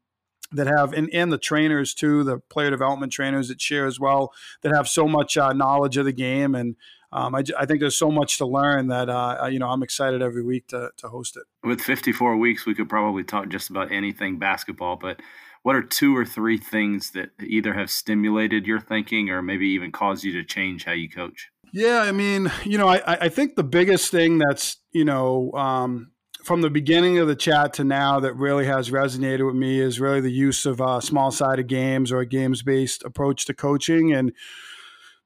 that 0.50 0.66
have 0.66 0.92
and, 0.92 1.08
and 1.12 1.30
the 1.30 1.38
trainers 1.38 1.92
too 1.94 2.24
the 2.24 2.38
player 2.38 2.70
development 2.70 3.12
trainers 3.12 3.48
that 3.48 3.60
share 3.60 3.86
as 3.86 4.00
well 4.00 4.32
that 4.62 4.74
have 4.74 4.88
so 4.88 5.06
much 5.06 5.36
uh, 5.36 5.52
knowledge 5.52 5.96
of 5.96 6.06
the 6.06 6.12
game 6.12 6.54
and 6.54 6.74
um, 7.12 7.34
I, 7.34 7.42
I, 7.58 7.64
think 7.64 7.80
there's 7.80 7.96
so 7.96 8.10
much 8.10 8.38
to 8.38 8.46
learn 8.46 8.88
that 8.88 9.08
uh, 9.08 9.48
you 9.50 9.58
know 9.58 9.68
I'm 9.68 9.82
excited 9.82 10.20
every 10.20 10.42
week 10.42 10.68
to, 10.68 10.90
to 10.98 11.08
host 11.08 11.36
it. 11.36 11.44
With 11.66 11.80
54 11.80 12.36
weeks, 12.36 12.66
we 12.66 12.74
could 12.74 12.88
probably 12.88 13.24
talk 13.24 13.48
just 13.48 13.70
about 13.70 13.90
anything 13.90 14.38
basketball. 14.38 14.96
But 14.96 15.20
what 15.62 15.74
are 15.74 15.82
two 15.82 16.16
or 16.16 16.24
three 16.24 16.58
things 16.58 17.12
that 17.12 17.30
either 17.42 17.74
have 17.74 17.90
stimulated 17.90 18.66
your 18.66 18.80
thinking 18.80 19.30
or 19.30 19.42
maybe 19.42 19.68
even 19.68 19.90
caused 19.90 20.24
you 20.24 20.32
to 20.32 20.44
change 20.44 20.84
how 20.84 20.92
you 20.92 21.08
coach? 21.08 21.48
Yeah, 21.72 22.00
I 22.00 22.12
mean, 22.12 22.50
you 22.64 22.78
know, 22.78 22.88
I, 22.88 23.02
I 23.06 23.28
think 23.28 23.56
the 23.56 23.64
biggest 23.64 24.10
thing 24.10 24.38
that's 24.38 24.76
you 24.92 25.04
know 25.04 25.52
um, 25.52 26.12
from 26.44 26.60
the 26.60 26.70
beginning 26.70 27.18
of 27.18 27.28
the 27.28 27.36
chat 27.36 27.74
to 27.74 27.84
now 27.84 28.20
that 28.20 28.34
really 28.34 28.66
has 28.66 28.90
resonated 28.90 29.46
with 29.46 29.56
me 29.56 29.80
is 29.80 30.00
really 30.00 30.20
the 30.20 30.32
use 30.32 30.66
of 30.66 30.80
uh, 30.80 31.00
small 31.00 31.30
sided 31.30 31.68
games 31.68 32.12
or 32.12 32.20
a 32.20 32.26
games 32.26 32.62
based 32.62 33.02
approach 33.04 33.44
to 33.46 33.54
coaching 33.54 34.12
and 34.12 34.32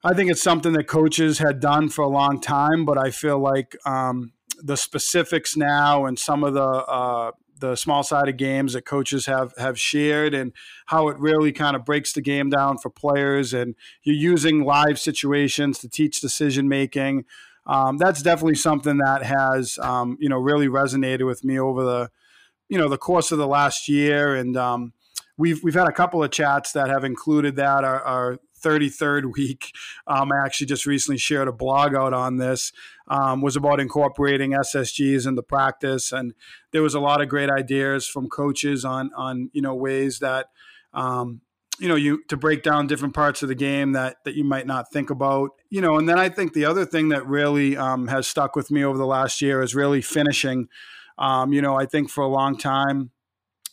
I 0.04 0.14
think 0.14 0.30
it's 0.30 0.42
something 0.42 0.72
that 0.72 0.88
coaches 0.88 1.38
had 1.38 1.60
done 1.60 1.88
for 1.88 2.02
a 2.02 2.08
long 2.08 2.40
time, 2.40 2.84
but 2.84 2.98
I 2.98 3.10
feel 3.10 3.38
like 3.38 3.76
um, 3.86 4.32
the 4.60 4.76
specifics 4.76 5.56
now 5.56 6.06
and 6.06 6.18
some 6.18 6.42
of 6.42 6.54
the 6.54 6.64
uh, 6.64 7.30
the 7.60 7.76
small 7.76 8.02
sided 8.02 8.36
games 8.36 8.72
that 8.72 8.84
coaches 8.84 9.26
have 9.26 9.54
have 9.56 9.78
shared 9.78 10.34
and 10.34 10.52
how 10.86 11.08
it 11.08 11.18
really 11.18 11.52
kind 11.52 11.76
of 11.76 11.84
breaks 11.84 12.12
the 12.12 12.20
game 12.20 12.50
down 12.50 12.78
for 12.78 12.90
players 12.90 13.54
and 13.54 13.76
you're 14.02 14.16
using 14.16 14.64
live 14.64 14.98
situations 14.98 15.78
to 15.78 15.88
teach 15.88 16.20
decision 16.20 16.68
making. 16.68 17.24
Um, 17.64 17.96
that's 17.96 18.22
definitely 18.22 18.56
something 18.56 18.98
that 18.98 19.22
has 19.22 19.78
um, 19.80 20.16
you 20.20 20.28
know 20.28 20.38
really 20.38 20.66
resonated 20.66 21.24
with 21.24 21.44
me 21.44 21.60
over 21.60 21.84
the 21.84 22.10
you 22.68 22.76
know 22.76 22.88
the 22.88 22.98
course 22.98 23.30
of 23.30 23.38
the 23.38 23.46
last 23.46 23.88
year 23.88 24.34
and 24.34 24.56
um, 24.56 24.94
we've 25.36 25.62
we've 25.62 25.74
had 25.74 25.88
a 25.88 25.92
couple 25.92 26.22
of 26.22 26.30
chats 26.30 26.72
that 26.72 26.88
have 26.88 27.04
included 27.04 27.56
that. 27.56 27.84
Our, 27.84 28.02
our 28.02 28.38
33rd 28.62 29.32
week, 29.34 29.72
um, 30.06 30.30
I 30.32 30.44
actually 30.44 30.68
just 30.68 30.86
recently 30.86 31.18
shared 31.18 31.48
a 31.48 31.52
blog 31.52 31.94
out 31.94 32.12
on 32.12 32.36
this, 32.36 32.72
um, 33.08 33.42
was 33.42 33.56
about 33.56 33.80
incorporating 33.80 34.52
SSGs 34.52 35.26
into 35.26 35.42
practice. 35.42 36.12
And 36.12 36.34
there 36.72 36.82
was 36.82 36.94
a 36.94 37.00
lot 37.00 37.20
of 37.20 37.28
great 37.28 37.50
ideas 37.50 38.06
from 38.06 38.28
coaches 38.28 38.84
on, 38.84 39.10
on 39.16 39.50
you 39.52 39.62
know, 39.62 39.74
ways 39.74 40.20
that, 40.20 40.46
um, 40.94 41.40
you 41.78 41.88
know, 41.88 41.94
you 41.94 42.22
to 42.28 42.36
break 42.36 42.62
down 42.62 42.86
different 42.86 43.14
parts 43.14 43.42
of 43.42 43.48
the 43.48 43.54
game 43.54 43.92
that 43.92 44.16
that 44.24 44.34
you 44.34 44.44
might 44.44 44.66
not 44.66 44.92
think 44.92 45.10
about, 45.10 45.50
you 45.70 45.80
know. 45.80 45.96
And 45.96 46.08
then 46.08 46.18
I 46.18 46.28
think 46.28 46.52
the 46.52 46.64
other 46.64 46.84
thing 46.84 47.08
that 47.08 47.26
really 47.26 47.76
um, 47.76 48.08
has 48.08 48.28
stuck 48.28 48.54
with 48.54 48.70
me 48.70 48.84
over 48.84 48.98
the 48.98 49.06
last 49.06 49.42
year 49.42 49.62
is 49.62 49.74
really 49.74 50.02
finishing. 50.02 50.68
Um, 51.18 51.52
you 51.52 51.62
know, 51.62 51.74
I 51.74 51.86
think 51.86 52.10
for 52.10 52.22
a 52.22 52.28
long 52.28 52.56
time, 52.56 53.10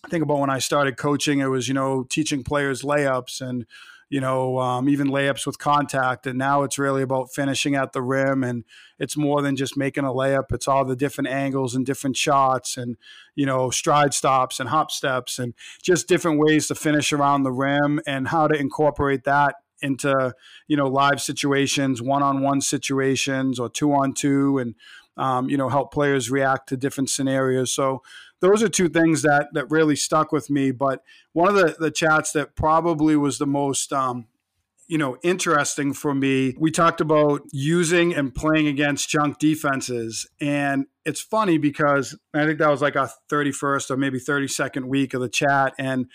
I 0.06 0.10
think 0.10 0.24
about 0.24 0.40
when 0.40 0.50
I 0.50 0.60
started 0.60 0.98
coaching, 0.98 1.40
it 1.40 1.48
was 1.48 1.68
you 1.68 1.74
know 1.74 2.04
teaching 2.10 2.44
players 2.44 2.82
layups 2.84 3.42
and 3.42 3.66
you 4.10 4.20
know, 4.20 4.60
um, 4.60 4.90
even 4.90 5.08
layups 5.08 5.46
with 5.46 5.60
contact. 5.60 6.26
And 6.26 6.38
now 6.38 6.64
it's 6.64 6.80
really 6.80 7.04
about 7.04 7.32
finishing 7.32 7.76
at 7.76 7.94
the 7.94 8.02
rim. 8.02 8.44
And 8.44 8.64
it's 8.98 9.16
more 9.16 9.42
than 9.42 9.56
just 9.56 9.78
making 9.78 10.04
a 10.04 10.10
layup. 10.10 10.52
It's 10.52 10.68
all 10.68 10.84
the 10.84 10.96
different 10.96 11.30
angles 11.30 11.76
and 11.76 11.86
different 11.86 12.18
shots 12.18 12.76
and, 12.76 12.98
you 13.36 13.46
know, 13.46 13.70
stride 13.70 14.14
stops 14.14 14.60
and 14.60 14.70
hop 14.70 14.92
steps 14.92 15.40
and 15.40 15.54
just 15.82 16.08
different 16.08 16.40
ways 16.40 16.68
to 16.68 16.76
finish 16.76 17.14
around 17.14 17.44
the 17.44 17.52
rim 17.52 18.02
and 18.08 18.28
how 18.28 18.48
to 18.48 18.60
incorporate 18.60 19.24
that 19.26 19.56
into, 19.82 20.34
you 20.68 20.76
know, 20.76 20.88
live 20.88 21.22
situations, 21.22 22.02
one 22.02 22.24
on 22.24 22.42
one 22.42 22.62
situations 22.62 23.60
or 23.60 23.70
two 23.70 23.94
on 23.94 24.14
two 24.14 24.58
and, 24.58 24.76
um, 25.18 25.50
you 25.50 25.58
know, 25.58 25.70
help 25.70 25.94
players 25.94 26.30
react 26.30 26.70
to 26.70 26.78
different 26.78 27.10
scenarios. 27.10 27.74
So, 27.74 28.02
those 28.42 28.64
are 28.64 28.70
two 28.70 28.90
things 28.90 29.22
that 29.24 29.50
that 29.54 29.70
really 29.70 29.96
stuck 29.96 30.32
with 30.32 30.50
me. 30.50 30.72
But 30.72 31.04
one 31.34 31.50
of 31.50 31.56
the 31.56 31.76
the 31.80 31.92
chats 31.92 32.32
that 32.34 32.56
probably 32.56 33.16
was 33.16 33.38
the 33.38 33.48
most 33.48 33.92
um, 33.92 34.28
you 34.90 34.98
know 34.98 35.18
interesting 35.22 35.94
for 35.94 36.14
me 36.14 36.56
we 36.60 36.72
talked 36.72 37.00
about 37.00 37.42
using 37.52 38.14
and 38.14 38.34
playing 38.36 38.68
against 38.68 39.08
junk 39.08 39.38
defenses 39.38 40.28
and 40.42 40.88
it's 41.06 41.22
funny 41.22 41.58
because 41.58 42.18
i 42.34 42.44
think 42.44 42.58
that 42.60 42.70
was 42.70 42.82
like 42.82 42.98
our 42.98 43.10
31st 43.32 43.92
or 43.92 43.98
maybe 43.98 44.20
32nd 44.20 44.86
week 44.86 45.14
of 45.14 45.22
the 45.22 45.30
chat 45.30 45.74
and 45.78 46.08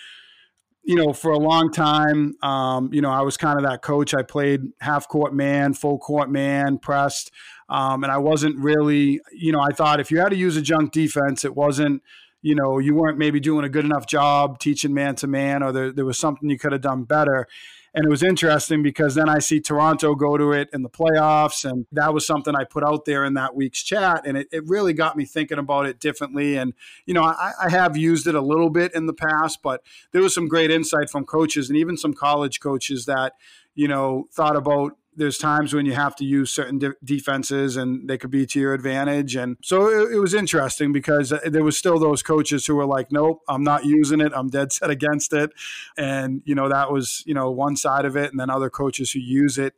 you 0.82 0.96
know 0.96 1.12
for 1.12 1.30
a 1.30 1.38
long 1.38 1.70
time 1.70 2.34
um, 2.42 2.92
you 2.92 3.00
know 3.00 3.10
i 3.10 3.22
was 3.22 3.36
kind 3.36 3.56
of 3.58 3.64
that 3.64 3.80
coach 3.80 4.12
i 4.12 4.22
played 4.22 4.60
half 4.80 5.08
court 5.08 5.32
man 5.32 5.72
full 5.72 5.98
court 5.98 6.28
man 6.28 6.76
pressed 6.76 7.30
um, 7.68 8.04
and 8.04 8.12
I 8.12 8.18
wasn't 8.18 8.56
really, 8.58 9.20
you 9.32 9.52
know, 9.52 9.60
I 9.60 9.72
thought 9.72 10.00
if 10.00 10.10
you 10.10 10.18
had 10.18 10.30
to 10.30 10.36
use 10.36 10.56
a 10.56 10.62
junk 10.62 10.92
defense, 10.92 11.44
it 11.44 11.54
wasn't, 11.54 12.02
you 12.42 12.54
know, 12.54 12.78
you 12.78 12.94
weren't 12.94 13.18
maybe 13.18 13.40
doing 13.40 13.64
a 13.64 13.68
good 13.68 13.84
enough 13.84 14.06
job 14.06 14.58
teaching 14.58 14.92
man 14.92 15.14
to 15.16 15.26
man, 15.26 15.62
or 15.62 15.72
there, 15.72 15.92
there 15.92 16.04
was 16.04 16.18
something 16.18 16.50
you 16.50 16.58
could 16.58 16.72
have 16.72 16.82
done 16.82 17.04
better. 17.04 17.46
And 17.96 18.04
it 18.04 18.10
was 18.10 18.24
interesting 18.24 18.82
because 18.82 19.14
then 19.14 19.28
I 19.28 19.38
see 19.38 19.60
Toronto 19.60 20.16
go 20.16 20.36
to 20.36 20.50
it 20.50 20.68
in 20.72 20.82
the 20.82 20.90
playoffs. 20.90 21.64
And 21.64 21.86
that 21.92 22.12
was 22.12 22.26
something 22.26 22.54
I 22.56 22.64
put 22.64 22.82
out 22.82 23.04
there 23.04 23.24
in 23.24 23.34
that 23.34 23.54
week's 23.54 23.84
chat. 23.84 24.26
And 24.26 24.36
it, 24.36 24.48
it 24.50 24.66
really 24.66 24.92
got 24.92 25.16
me 25.16 25.24
thinking 25.24 25.58
about 25.58 25.86
it 25.86 26.00
differently. 26.00 26.56
And, 26.56 26.74
you 27.06 27.14
know, 27.14 27.22
I, 27.22 27.52
I 27.62 27.70
have 27.70 27.96
used 27.96 28.26
it 28.26 28.34
a 28.34 28.40
little 28.40 28.68
bit 28.68 28.92
in 28.96 29.06
the 29.06 29.12
past, 29.12 29.60
but 29.62 29.80
there 30.10 30.22
was 30.22 30.34
some 30.34 30.48
great 30.48 30.72
insight 30.72 31.08
from 31.08 31.24
coaches 31.24 31.70
and 31.70 31.78
even 31.78 31.96
some 31.96 32.14
college 32.14 32.58
coaches 32.58 33.06
that, 33.06 33.34
you 33.76 33.86
know, 33.86 34.26
thought 34.32 34.56
about 34.56 34.98
there's 35.16 35.38
times 35.38 35.74
when 35.74 35.86
you 35.86 35.92
have 35.92 36.16
to 36.16 36.24
use 36.24 36.50
certain 36.50 36.78
de- 36.78 36.94
defenses 37.02 37.76
and 37.76 38.08
they 38.08 38.18
could 38.18 38.30
be 38.30 38.46
to 38.46 38.60
your 38.60 38.74
advantage. 38.74 39.36
And 39.36 39.56
so 39.62 39.88
it, 39.88 40.14
it, 40.14 40.18
was 40.18 40.34
interesting 40.34 40.92
because 40.92 41.32
uh, 41.32 41.40
there 41.44 41.64
was 41.64 41.76
still 41.76 41.98
those 41.98 42.22
coaches 42.22 42.66
who 42.66 42.74
were 42.74 42.86
like, 42.86 43.12
nope, 43.12 43.40
I'm 43.48 43.64
not 43.64 43.84
using 43.84 44.20
it. 44.20 44.32
I'm 44.34 44.48
dead 44.48 44.72
set 44.72 44.90
against 44.90 45.32
it. 45.32 45.50
And, 45.96 46.42
you 46.44 46.54
know, 46.54 46.68
that 46.68 46.90
was, 46.90 47.22
you 47.26 47.34
know, 47.34 47.50
one 47.50 47.76
side 47.76 48.04
of 48.04 48.16
it. 48.16 48.30
And 48.30 48.40
then 48.40 48.50
other 48.50 48.70
coaches 48.70 49.12
who 49.12 49.20
use 49.20 49.58
it. 49.58 49.74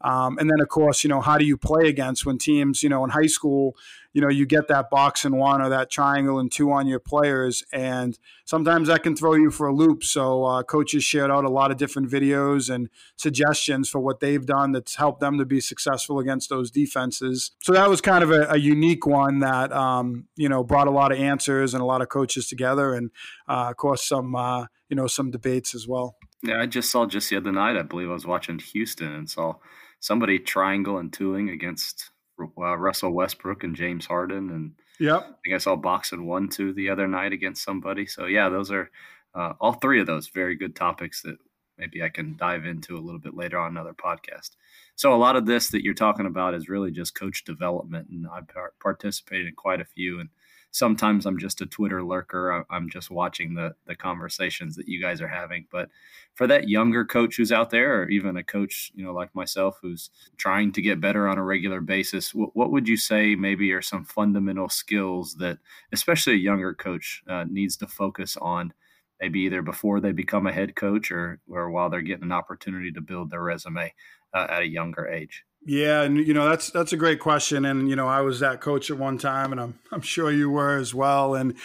Um, 0.00 0.38
and 0.38 0.48
then, 0.48 0.60
of 0.60 0.68
course, 0.68 1.02
you 1.02 1.10
know, 1.10 1.20
how 1.20 1.38
do 1.38 1.44
you 1.44 1.56
play 1.56 1.88
against 1.88 2.24
when 2.24 2.38
teams, 2.38 2.82
you 2.82 2.88
know, 2.88 3.02
in 3.04 3.10
high 3.10 3.26
school, 3.26 3.76
you 4.12 4.22
know, 4.22 4.28
you 4.28 4.46
get 4.46 4.68
that 4.68 4.90
box 4.90 5.24
and 5.24 5.36
one 5.36 5.60
or 5.60 5.68
that 5.68 5.90
triangle 5.90 6.38
and 6.38 6.50
two 6.50 6.72
on 6.72 6.86
your 6.86 6.98
players. 7.00 7.62
And 7.72 8.18
sometimes 8.44 8.88
that 8.88 9.02
can 9.02 9.16
throw 9.16 9.34
you 9.34 9.50
for 9.50 9.66
a 9.66 9.74
loop. 9.74 10.04
So, 10.04 10.44
uh, 10.44 10.62
coaches 10.62 11.04
shared 11.04 11.30
out 11.30 11.44
a 11.44 11.50
lot 11.50 11.70
of 11.70 11.76
different 11.76 12.10
videos 12.10 12.72
and 12.72 12.88
suggestions 13.16 13.88
for 13.88 13.98
what 13.98 14.20
they've 14.20 14.44
done 14.44 14.72
that's 14.72 14.96
helped 14.96 15.20
them 15.20 15.36
to 15.38 15.44
be 15.44 15.60
successful 15.60 16.18
against 16.18 16.48
those 16.48 16.70
defenses. 16.70 17.50
So, 17.60 17.72
that 17.72 17.88
was 17.88 18.00
kind 18.00 18.22
of 18.22 18.30
a, 18.30 18.46
a 18.50 18.56
unique 18.56 19.06
one 19.06 19.40
that, 19.40 19.72
um, 19.72 20.26
you 20.36 20.48
know, 20.48 20.62
brought 20.62 20.86
a 20.86 20.92
lot 20.92 21.12
of 21.12 21.18
answers 21.18 21.74
and 21.74 21.82
a 21.82 21.86
lot 21.86 22.02
of 22.02 22.08
coaches 22.08 22.48
together. 22.48 22.94
And, 22.94 23.10
uh, 23.48 23.68
of 23.70 23.76
course, 23.76 24.06
some, 24.06 24.34
uh, 24.34 24.66
you 24.88 24.96
know, 24.96 25.06
some 25.06 25.30
debates 25.30 25.74
as 25.74 25.86
well. 25.86 26.16
Yeah, 26.42 26.60
I 26.60 26.66
just 26.66 26.90
saw 26.90 27.04
just 27.06 27.30
the 27.30 27.36
other 27.36 27.52
night, 27.52 27.76
I 27.76 27.82
believe 27.82 28.08
I 28.10 28.12
was 28.12 28.26
watching 28.26 28.58
Houston 28.58 29.12
and 29.12 29.28
saw 29.28 29.54
somebody 30.00 30.38
triangle 30.38 30.98
and 30.98 31.12
twoing 31.12 31.52
against 31.52 32.10
uh, 32.40 32.76
Russell 32.76 33.12
Westbrook 33.12 33.64
and 33.64 33.74
James 33.74 34.06
Harden, 34.06 34.50
and 34.50 34.72
yep. 35.00 35.20
I 35.22 35.34
think 35.44 35.54
I 35.54 35.58
saw 35.58 35.76
boxing 35.76 36.26
one 36.26 36.48
two 36.48 36.72
the 36.72 36.90
other 36.90 37.08
night 37.08 37.32
against 37.32 37.64
somebody. 37.64 38.06
So 38.06 38.26
yeah, 38.26 38.48
those 38.48 38.70
are 38.70 38.90
uh, 39.34 39.54
all 39.60 39.72
three 39.74 40.00
of 40.00 40.06
those 40.06 40.28
very 40.28 40.54
good 40.54 40.76
topics 40.76 41.22
that 41.22 41.36
maybe 41.76 42.02
I 42.02 42.08
can 42.08 42.36
dive 42.36 42.64
into 42.64 42.96
a 42.96 43.00
little 43.00 43.20
bit 43.20 43.36
later 43.36 43.58
on 43.58 43.70
another 43.70 43.94
podcast. 43.94 44.50
So 44.96 45.14
a 45.14 45.16
lot 45.16 45.36
of 45.36 45.46
this 45.46 45.70
that 45.70 45.84
you're 45.84 45.94
talking 45.94 46.26
about 46.26 46.54
is 46.54 46.68
really 46.68 46.90
just 46.90 47.14
coach 47.14 47.44
development, 47.44 48.08
and 48.10 48.26
I've 48.26 48.46
participated 48.80 49.46
in 49.46 49.54
quite 49.54 49.80
a 49.80 49.84
few, 49.84 50.20
and 50.20 50.28
sometimes 50.70 51.26
I'm 51.26 51.38
just 51.38 51.60
a 51.60 51.66
Twitter 51.66 52.02
lurker. 52.02 52.64
I'm 52.70 52.90
just 52.90 53.10
watching 53.10 53.54
the 53.54 53.74
the 53.86 53.96
conversations 53.96 54.76
that 54.76 54.88
you 54.88 55.00
guys 55.00 55.20
are 55.20 55.28
having. 55.28 55.66
But 55.70 55.88
for 56.34 56.46
that 56.46 56.68
younger 56.68 57.04
coach 57.04 57.36
who's 57.36 57.52
out 57.52 57.70
there, 57.70 58.02
or 58.02 58.08
even 58.08 58.36
a 58.36 58.44
coach, 58.44 58.92
you 58.94 59.04
know, 59.04 59.12
like 59.12 59.34
myself, 59.34 59.78
who's 59.82 60.10
trying 60.36 60.72
to 60.72 60.82
get 60.82 61.00
better 61.00 61.28
on 61.28 61.38
a 61.38 61.44
regular 61.44 61.80
basis, 61.80 62.34
what, 62.34 62.54
what 62.54 62.70
would 62.70 62.88
you 62.88 62.96
say 62.96 63.34
maybe 63.34 63.72
are 63.72 63.82
some 63.82 64.04
fundamental 64.04 64.68
skills 64.68 65.34
that, 65.36 65.58
especially 65.92 66.34
a 66.34 66.36
younger 66.36 66.74
coach, 66.74 67.22
uh, 67.28 67.44
needs 67.48 67.76
to 67.78 67.86
focus 67.86 68.36
on? 68.40 68.72
Maybe 69.20 69.40
either 69.40 69.62
before 69.62 70.00
they 70.00 70.12
become 70.12 70.46
a 70.46 70.52
head 70.52 70.76
coach 70.76 71.10
or, 71.10 71.40
or 71.48 71.70
while 71.70 71.90
they're 71.90 72.02
getting 72.02 72.24
an 72.24 72.32
opportunity 72.32 72.92
to 72.92 73.00
build 73.00 73.30
their 73.30 73.42
resume 73.42 73.92
uh, 74.32 74.46
at 74.48 74.62
a 74.62 74.68
younger 74.68 75.08
age. 75.08 75.44
Yeah, 75.70 76.00
and 76.00 76.16
you 76.16 76.32
know 76.32 76.48
that's 76.48 76.70
that's 76.70 76.94
a 76.94 76.96
great 76.96 77.20
question, 77.20 77.66
and 77.66 77.90
you 77.90 77.94
know 77.94 78.08
I 78.08 78.22
was 78.22 78.40
that 78.40 78.62
coach 78.62 78.90
at 78.90 78.96
one 78.96 79.18
time, 79.18 79.52
and 79.52 79.60
I'm 79.60 79.78
I'm 79.92 80.00
sure 80.00 80.30
you 80.32 80.48
were 80.48 80.78
as 80.78 80.94
well. 80.94 81.34
And 81.34 81.56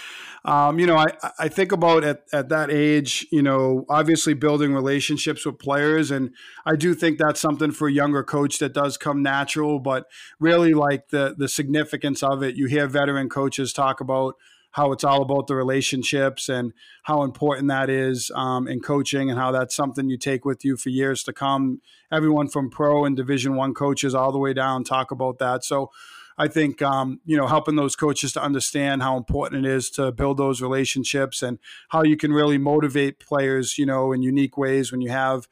um, 0.43 0.77
you 0.77 0.85
know 0.85 0.97
I 0.97 1.05
I 1.39 1.47
think 1.47 1.71
about 1.71 2.03
at 2.03 2.25
at 2.33 2.49
that 2.49 2.69
age, 2.69 3.25
you 3.31 3.41
know, 3.41 3.85
obviously 3.87 4.33
building 4.33 4.73
relationships 4.73 5.45
with 5.45 5.57
players, 5.57 6.11
and 6.11 6.31
I 6.65 6.75
do 6.75 6.93
think 6.93 7.17
that's 7.17 7.39
something 7.39 7.71
for 7.71 7.87
a 7.87 7.93
younger 7.93 8.25
coach 8.25 8.59
that 8.59 8.73
does 8.73 8.97
come 8.97 9.23
natural. 9.23 9.79
But 9.79 10.07
really, 10.37 10.73
like 10.73 11.07
the 11.07 11.33
the 11.37 11.47
significance 11.47 12.21
of 12.21 12.43
it, 12.43 12.57
you 12.57 12.65
hear 12.65 12.87
veteran 12.87 13.29
coaches 13.29 13.71
talk 13.71 14.01
about 14.01 14.35
how 14.73 14.91
it's 14.91 15.03
all 15.03 15.21
about 15.21 15.47
the 15.47 15.55
relationships 15.55 16.49
and 16.49 16.73
how 17.03 17.23
important 17.23 17.67
that 17.69 17.89
is 17.89 18.31
um, 18.35 18.67
in 18.67 18.79
coaching 18.79 19.29
and 19.29 19.39
how 19.39 19.51
that's 19.51 19.75
something 19.75 20.09
you 20.09 20.17
take 20.17 20.45
with 20.45 20.65
you 20.65 20.75
for 20.75 20.89
years 20.89 21.23
to 21.23 21.31
come. 21.31 21.79
Everyone 22.11 22.47
from 22.47 22.69
pro 22.69 23.05
and 23.05 23.15
Division 23.15 23.55
One 23.55 23.73
coaches 23.73 24.13
all 24.13 24.31
the 24.31 24.39
way 24.39 24.53
down 24.53 24.83
talk 24.83 25.11
about 25.11 25.39
that. 25.39 25.63
So. 25.63 25.89
I 26.35 26.47
think 26.47 26.81
um, 26.81 27.21
you 27.25 27.37
know 27.37 27.45
helping 27.45 27.75
those 27.75 27.95
coaches 27.95 28.33
to 28.33 28.41
understand 28.41 29.03
how 29.03 29.17
important 29.17 29.67
it 29.67 29.69
is 29.69 29.91
to 29.91 30.11
build 30.11 30.37
those 30.37 30.63
relationships 30.63 31.43
and 31.43 31.59
how 31.89 32.01
you 32.01 32.17
can 32.17 32.33
really 32.33 32.57
motivate 32.57 33.19
players, 33.19 33.77
you 33.77 33.85
know, 33.85 34.11
in 34.11 34.23
unique 34.23 34.57
ways 34.57 34.91
when 34.91 34.99
you 34.99 35.11
have, 35.11 35.47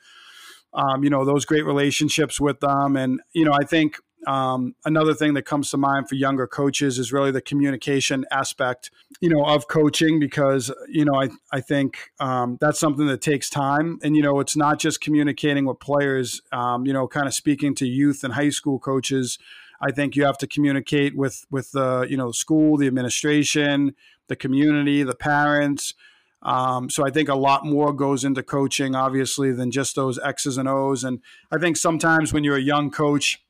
um, 0.73 1.03
you 1.03 1.11
know, 1.11 1.23
those 1.23 1.45
great 1.45 1.65
relationships 1.65 2.41
with 2.41 2.61
them. 2.61 2.97
And 2.97 3.21
you 3.31 3.45
know, 3.45 3.53
I 3.53 3.63
think 3.63 3.97
um, 4.27 4.75
another 4.85 5.13
thing 5.13 5.33
that 5.33 5.43
comes 5.43 5.71
to 5.71 5.77
mind 5.77 6.07
for 6.07 6.15
younger 6.15 6.45
coaches 6.45 6.99
is 6.99 7.11
really 7.11 7.31
the 7.31 7.41
communication 7.41 8.25
aspect, 8.31 8.91
you 9.19 9.29
know, 9.29 9.43
of 9.43 9.67
coaching 9.67 10.19
because 10.19 10.71
you 10.87 11.05
know 11.05 11.15
I 11.15 11.29
I 11.51 11.61
think 11.61 12.11
um, 12.19 12.57
that's 12.61 12.79
something 12.79 13.07
that 13.07 13.21
takes 13.21 13.49
time, 13.49 13.99
and 14.03 14.15
you 14.15 14.21
know 14.21 14.39
it's 14.39 14.55
not 14.55 14.79
just 14.79 15.01
communicating 15.01 15.65
with 15.65 15.79
players. 15.79 16.41
Um, 16.51 16.85
you 16.85 16.93
know, 16.93 17.07
kind 17.07 17.27
of 17.27 17.33
speaking 17.33 17.73
to 17.75 17.87
youth 17.87 18.23
and 18.23 18.33
high 18.33 18.49
school 18.49 18.79
coaches. 18.79 19.39
I 19.81 19.91
think 19.91 20.15
you 20.15 20.25
have 20.25 20.37
to 20.39 20.47
communicate 20.47 21.15
with 21.15 21.45
with 21.49 21.71
the 21.71 22.05
you 22.09 22.17
know 22.17 22.31
school, 22.31 22.77
the 22.77 22.87
administration, 22.87 23.95
the 24.27 24.35
community, 24.35 25.03
the 25.03 25.15
parents. 25.15 25.95
Um, 26.43 26.89
so 26.89 27.05
I 27.05 27.11
think 27.11 27.29
a 27.29 27.35
lot 27.35 27.65
more 27.65 27.93
goes 27.93 28.23
into 28.23 28.41
coaching, 28.41 28.95
obviously, 28.95 29.51
than 29.51 29.69
just 29.69 29.95
those 29.95 30.17
X's 30.17 30.57
and 30.57 30.67
O's. 30.67 31.03
And 31.03 31.19
I 31.51 31.59
think 31.59 31.77
sometimes 31.77 32.33
when 32.33 32.43
you're 32.43 32.57
a 32.57 32.61
young 32.61 32.89
coach 32.89 33.43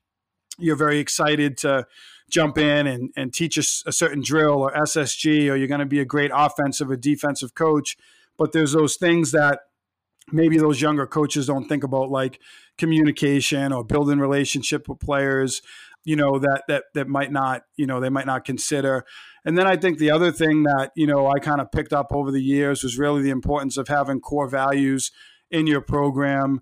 you're 0.57 0.75
very 0.75 0.99
excited 0.99 1.57
to 1.59 1.85
jump 2.29 2.57
in 2.57 2.87
and, 2.87 3.11
and 3.15 3.33
teach 3.33 3.57
a, 3.57 3.89
a 3.89 3.91
certain 3.91 4.21
drill 4.21 4.61
or 4.61 4.73
SSG, 4.73 5.51
or 5.51 5.55
you're 5.55 5.67
going 5.67 5.79
to 5.79 5.85
be 5.85 5.99
a 5.99 6.05
great 6.05 6.31
offensive 6.33 6.89
or 6.89 6.95
defensive 6.95 7.53
coach. 7.53 7.97
But 8.37 8.53
there's 8.53 8.71
those 8.71 8.95
things 8.95 9.31
that 9.31 9.59
maybe 10.31 10.57
those 10.57 10.81
younger 10.81 11.05
coaches 11.05 11.47
don't 11.47 11.67
think 11.67 11.83
about, 11.83 12.09
like 12.09 12.39
communication 12.77 13.71
or 13.71 13.83
building 13.83 14.19
relationship 14.19 14.87
with 14.87 14.99
players. 14.99 15.61
You 16.03 16.15
know 16.15 16.39
that 16.39 16.63
that 16.67 16.85
that 16.95 17.07
might 17.07 17.31
not 17.31 17.61
you 17.75 17.85
know 17.85 17.99
they 17.99 18.09
might 18.09 18.25
not 18.25 18.43
consider. 18.43 19.05
And 19.45 19.55
then 19.55 19.67
I 19.67 19.75
think 19.75 19.99
the 19.99 20.09
other 20.09 20.31
thing 20.31 20.63
that 20.63 20.91
you 20.95 21.05
know 21.05 21.27
I 21.27 21.37
kind 21.39 21.61
of 21.61 21.71
picked 21.71 21.93
up 21.93 22.07
over 22.11 22.31
the 22.31 22.41
years 22.41 22.83
was 22.83 22.97
really 22.97 23.21
the 23.21 23.29
importance 23.29 23.77
of 23.77 23.87
having 23.87 24.19
core 24.19 24.49
values 24.49 25.11
in 25.51 25.67
your 25.67 25.81
program. 25.81 26.61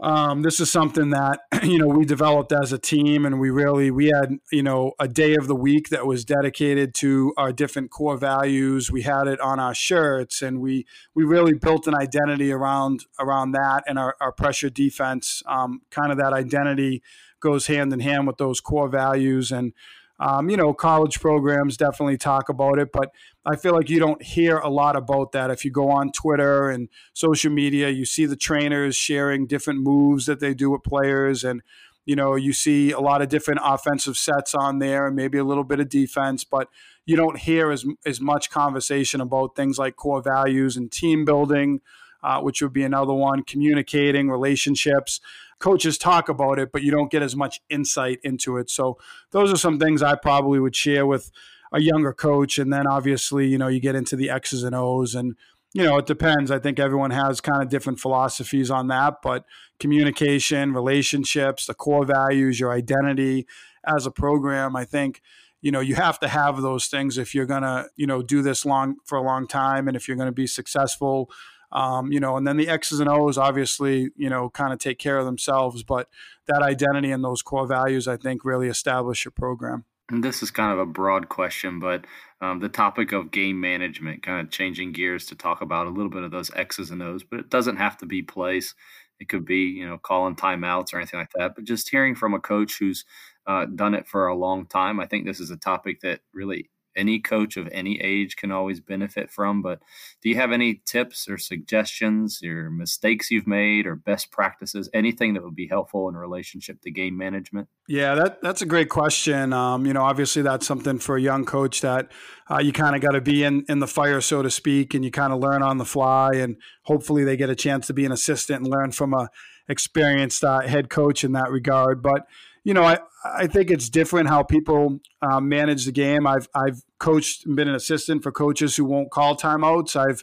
Um, 0.00 0.42
this 0.42 0.60
is 0.60 0.70
something 0.70 1.10
that 1.10 1.40
you 1.64 1.78
know 1.78 1.88
we 1.88 2.04
developed 2.04 2.52
as 2.52 2.72
a 2.72 2.78
team, 2.78 3.26
and 3.26 3.40
we 3.40 3.50
really 3.50 3.90
we 3.90 4.06
had 4.06 4.38
you 4.52 4.62
know 4.62 4.92
a 5.00 5.08
day 5.08 5.34
of 5.34 5.48
the 5.48 5.56
week 5.56 5.88
that 5.88 6.06
was 6.06 6.24
dedicated 6.24 6.94
to 6.96 7.32
our 7.36 7.52
different 7.52 7.90
core 7.90 8.16
values. 8.16 8.92
We 8.92 9.02
had 9.02 9.26
it 9.26 9.40
on 9.40 9.58
our 9.58 9.74
shirts, 9.74 10.40
and 10.40 10.60
we 10.60 10.86
we 11.14 11.24
really 11.24 11.54
built 11.54 11.86
an 11.88 11.96
identity 11.96 12.52
around 12.52 13.06
around 13.18 13.52
that 13.52 13.84
and 13.88 13.98
our, 13.98 14.14
our 14.20 14.32
pressure 14.32 14.70
defense. 14.70 15.42
Um, 15.46 15.82
kind 15.90 16.12
of 16.12 16.18
that 16.18 16.32
identity 16.32 17.02
goes 17.40 17.66
hand 17.66 17.92
in 17.92 18.00
hand 18.00 18.26
with 18.26 18.36
those 18.36 18.60
core 18.60 18.88
values, 18.88 19.50
and 19.50 19.72
Um, 20.20 20.50
you 20.50 20.56
know, 20.56 20.74
college 20.74 21.20
programs 21.20 21.76
definitely 21.76 22.18
talk 22.18 22.48
about 22.48 22.78
it, 22.78 22.90
but 22.92 23.12
I 23.46 23.56
feel 23.56 23.72
like 23.72 23.88
you 23.88 24.00
don't 24.00 24.20
hear 24.20 24.58
a 24.58 24.68
lot 24.68 24.96
about 24.96 25.32
that. 25.32 25.50
If 25.50 25.64
you 25.64 25.70
go 25.70 25.90
on 25.90 26.10
Twitter 26.10 26.70
and 26.70 26.88
social 27.12 27.52
media, 27.52 27.88
you 27.88 28.04
see 28.04 28.26
the 28.26 28.36
trainers 28.36 28.96
sharing 28.96 29.46
different 29.46 29.80
moves 29.80 30.26
that 30.26 30.40
they 30.40 30.54
do 30.54 30.70
with 30.70 30.82
players 30.82 31.44
and 31.44 31.62
you 32.08 32.16
know, 32.16 32.36
you 32.36 32.54
see 32.54 32.90
a 32.90 33.00
lot 33.00 33.20
of 33.20 33.28
different 33.28 33.60
offensive 33.62 34.16
sets 34.16 34.54
on 34.54 34.78
there 34.78 35.06
and 35.06 35.14
maybe 35.14 35.36
a 35.36 35.44
little 35.44 35.62
bit 35.62 35.78
of 35.78 35.90
defense, 35.90 36.42
but 36.42 36.70
you 37.04 37.16
don't 37.16 37.36
hear 37.36 37.70
as, 37.70 37.84
as 38.06 38.18
much 38.18 38.48
conversation 38.48 39.20
about 39.20 39.54
things 39.54 39.78
like 39.78 39.96
core 39.96 40.22
values 40.22 40.74
and 40.74 40.90
team 40.90 41.26
building, 41.26 41.82
uh, 42.22 42.40
which 42.40 42.62
would 42.62 42.72
be 42.72 42.82
another 42.82 43.12
one, 43.12 43.42
communicating, 43.42 44.30
relationships. 44.30 45.20
Coaches 45.58 45.98
talk 45.98 46.28
about 46.28 46.58
it, 46.58 46.70
but 46.72 46.82
you 46.82 46.90
don't 46.90 47.10
get 47.10 47.22
as 47.22 47.34
much 47.34 47.60
insight 47.68 48.20
into 48.22 48.56
it. 48.56 48.70
So 48.70 48.98
those 49.30 49.52
are 49.52 49.56
some 49.56 49.78
things 49.78 50.02
I 50.02 50.14
probably 50.16 50.60
would 50.60 50.76
share 50.76 51.06
with 51.06 51.30
a 51.72 51.80
younger 51.80 52.12
coach. 52.12 52.58
And 52.58 52.72
then 52.72 52.86
obviously, 52.86 53.46
you 53.48 53.58
know, 53.58 53.68
you 53.68 53.80
get 53.80 53.94
into 53.94 54.16
the 54.16 54.30
X's 54.30 54.62
and 54.62 54.74
O's 54.74 55.14
and 55.14 55.36
you 55.74 55.84
know, 55.84 55.98
it 55.98 56.06
depends. 56.06 56.50
I 56.50 56.58
think 56.58 56.78
everyone 56.78 57.10
has 57.10 57.40
kind 57.40 57.62
of 57.62 57.68
different 57.68 58.00
philosophies 58.00 58.70
on 58.70 58.88
that, 58.88 59.16
but 59.22 59.44
communication, 59.78 60.72
relationships, 60.72 61.66
the 61.66 61.74
core 61.74 62.06
values, 62.06 62.58
your 62.58 62.72
identity 62.72 63.46
as 63.86 64.06
a 64.06 64.10
program, 64.10 64.76
I 64.76 64.84
think, 64.84 65.20
you 65.60 65.70
know, 65.70 65.80
you 65.80 65.94
have 65.96 66.18
to 66.20 66.28
have 66.28 66.62
those 66.62 66.86
things 66.86 67.18
if 67.18 67.34
you're 67.34 67.46
going 67.46 67.62
to, 67.62 67.86
you 67.96 68.06
know, 68.06 68.22
do 68.22 68.42
this 68.42 68.64
long 68.64 68.96
for 69.04 69.18
a 69.18 69.22
long 69.22 69.46
time 69.46 69.88
and 69.88 69.96
if 69.96 70.08
you're 70.08 70.16
going 70.16 70.28
to 70.28 70.32
be 70.32 70.46
successful. 70.46 71.30
Um, 71.70 72.10
you 72.10 72.20
know, 72.20 72.36
and 72.36 72.46
then 72.46 72.56
the 72.56 72.68
X's 72.68 73.00
and 73.00 73.10
O's 73.10 73.36
obviously, 73.36 74.10
you 74.16 74.30
know, 74.30 74.48
kind 74.48 74.72
of 74.72 74.78
take 74.78 74.98
care 74.98 75.18
of 75.18 75.26
themselves, 75.26 75.82
but 75.82 76.08
that 76.46 76.62
identity 76.62 77.10
and 77.10 77.22
those 77.22 77.42
core 77.42 77.66
values, 77.66 78.08
I 78.08 78.16
think, 78.16 78.44
really 78.44 78.68
establish 78.68 79.24
your 79.24 79.32
program 79.32 79.84
and 80.10 80.24
this 80.24 80.42
is 80.42 80.50
kind 80.50 80.72
of 80.72 80.78
a 80.78 80.86
broad 80.86 81.28
question, 81.28 81.80
but 81.80 82.06
um, 82.40 82.60
the 82.60 82.68
topic 82.68 83.12
of 83.12 83.30
game 83.30 83.60
management, 83.60 84.22
kind 84.22 84.40
of 84.40 84.50
changing 84.50 84.92
gears 84.92 85.26
to 85.26 85.34
talk 85.34 85.60
about 85.60 85.86
a 85.86 85.90
little 85.90 86.10
bit 86.10 86.22
of 86.22 86.30
those 86.30 86.50
X's 86.54 86.90
and 86.90 87.02
O's, 87.02 87.22
but 87.22 87.40
it 87.40 87.50
doesn't 87.50 87.76
have 87.76 87.98
to 87.98 88.06
be 88.06 88.22
plays. 88.22 88.74
It 89.20 89.28
could 89.28 89.44
be, 89.44 89.64
you 89.64 89.86
know, 89.86 89.98
calling 89.98 90.36
timeouts 90.36 90.94
or 90.94 90.98
anything 90.98 91.20
like 91.20 91.32
that. 91.34 91.54
But 91.54 91.64
just 91.64 91.90
hearing 91.90 92.14
from 92.14 92.34
a 92.34 92.40
coach 92.40 92.78
who's 92.78 93.04
uh, 93.46 93.66
done 93.66 93.94
it 93.94 94.06
for 94.06 94.28
a 94.28 94.36
long 94.36 94.66
time, 94.66 95.00
I 95.00 95.06
think 95.06 95.26
this 95.26 95.40
is 95.40 95.50
a 95.50 95.56
topic 95.56 96.00
that 96.00 96.20
really 96.32 96.70
any 96.98 97.20
coach 97.20 97.56
of 97.56 97.68
any 97.72 98.00
age 98.00 98.36
can 98.36 98.50
always 98.50 98.80
benefit 98.80 99.30
from. 99.30 99.62
But 99.62 99.80
do 100.20 100.28
you 100.28 100.34
have 100.34 100.52
any 100.52 100.82
tips 100.84 101.28
or 101.28 101.38
suggestions 101.38 102.42
or 102.44 102.70
mistakes 102.70 103.30
you've 103.30 103.46
made 103.46 103.86
or 103.86 103.94
best 103.94 104.30
practices, 104.30 104.90
anything 104.92 105.34
that 105.34 105.44
would 105.44 105.54
be 105.54 105.68
helpful 105.68 106.08
in 106.08 106.16
relationship 106.16 106.82
to 106.82 106.90
game 106.90 107.16
management? 107.16 107.68
Yeah, 107.86 108.14
that, 108.16 108.42
that's 108.42 108.60
a 108.60 108.66
great 108.66 108.90
question. 108.90 109.52
Um, 109.52 109.86
you 109.86 109.92
know, 109.92 110.02
obviously 110.02 110.42
that's 110.42 110.66
something 110.66 110.98
for 110.98 111.16
a 111.16 111.20
young 111.20 111.44
coach 111.44 111.80
that 111.80 112.10
uh, 112.50 112.58
you 112.58 112.72
kind 112.72 112.96
of 112.96 113.00
got 113.00 113.12
to 113.12 113.20
be 113.20 113.44
in, 113.44 113.64
in 113.68 113.78
the 113.78 113.86
fire, 113.86 114.20
so 114.20 114.42
to 114.42 114.50
speak, 114.50 114.92
and 114.92 115.04
you 115.04 115.10
kind 115.10 115.32
of 115.32 115.38
learn 115.38 115.62
on 115.62 115.78
the 115.78 115.84
fly. 115.84 116.32
And 116.34 116.56
hopefully 116.82 117.24
they 117.24 117.36
get 117.36 117.48
a 117.48 117.56
chance 117.56 117.86
to 117.86 117.94
be 117.94 118.04
an 118.04 118.12
assistant 118.12 118.62
and 118.62 118.68
learn 118.68 118.92
from 118.92 119.14
a 119.14 119.28
experienced 119.68 120.44
uh, 120.44 120.60
head 120.60 120.88
coach 120.90 121.24
in 121.24 121.32
that 121.32 121.50
regard. 121.50 122.02
But 122.02 122.26
you 122.64 122.74
know, 122.74 122.82
I, 122.82 122.98
I 123.24 123.46
think 123.46 123.70
it's 123.70 123.88
different 123.88 124.28
how 124.28 124.42
people 124.42 125.00
um, 125.22 125.48
manage 125.48 125.84
the 125.84 125.92
game. 125.92 126.26
I've 126.26 126.48
I've 126.54 126.82
coached 126.98 127.46
and 127.46 127.56
been 127.56 127.68
an 127.68 127.74
assistant 127.74 128.22
for 128.22 128.32
coaches 128.32 128.76
who 128.76 128.84
won't 128.84 129.10
call 129.10 129.36
timeouts. 129.36 129.96
I've 129.96 130.22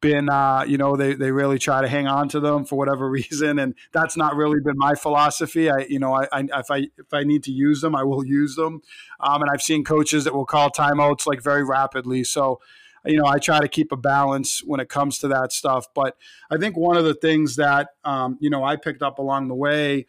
been 0.00 0.28
uh, 0.28 0.64
you 0.66 0.76
know 0.76 0.96
they, 0.96 1.14
they 1.14 1.30
really 1.30 1.58
try 1.58 1.80
to 1.80 1.88
hang 1.88 2.06
on 2.06 2.28
to 2.28 2.40
them 2.40 2.64
for 2.64 2.76
whatever 2.76 3.08
reason 3.18 3.58
and 3.58 3.74
that's 3.92 4.16
not 4.16 4.36
really 4.36 4.60
been 4.60 4.76
my 4.76 4.94
philosophy. 4.94 5.70
I 5.70 5.86
you 5.88 5.98
know 5.98 6.14
I, 6.14 6.28
I 6.32 6.40
if 6.58 6.70
i 6.70 6.78
if 6.98 7.12
i 7.12 7.24
need 7.24 7.42
to 7.44 7.52
use 7.52 7.80
them 7.80 7.94
i 7.94 8.04
will 8.04 8.24
use 8.24 8.56
them. 8.56 8.82
Um, 9.20 9.42
and 9.42 9.50
i've 9.50 9.62
seen 9.62 9.84
coaches 9.84 10.24
that 10.24 10.34
will 10.34 10.46
call 10.46 10.70
timeouts 10.70 11.26
like 11.26 11.42
very 11.42 11.64
rapidly. 11.64 12.24
So 12.24 12.60
you 13.04 13.16
know 13.16 13.26
i 13.26 13.38
try 13.38 13.60
to 13.60 13.68
keep 13.68 13.92
a 13.92 13.96
balance 13.96 14.62
when 14.64 14.80
it 14.80 14.88
comes 14.88 15.18
to 15.20 15.28
that 15.28 15.52
stuff. 15.52 15.86
But 15.94 16.16
i 16.50 16.56
think 16.56 16.76
one 16.76 16.96
of 16.96 17.04
the 17.04 17.14
things 17.14 17.56
that 17.56 17.88
um, 18.04 18.36
you 18.40 18.50
know 18.50 18.64
i 18.64 18.76
picked 18.76 19.02
up 19.02 19.18
along 19.18 19.48
the 19.48 19.54
way 19.54 20.06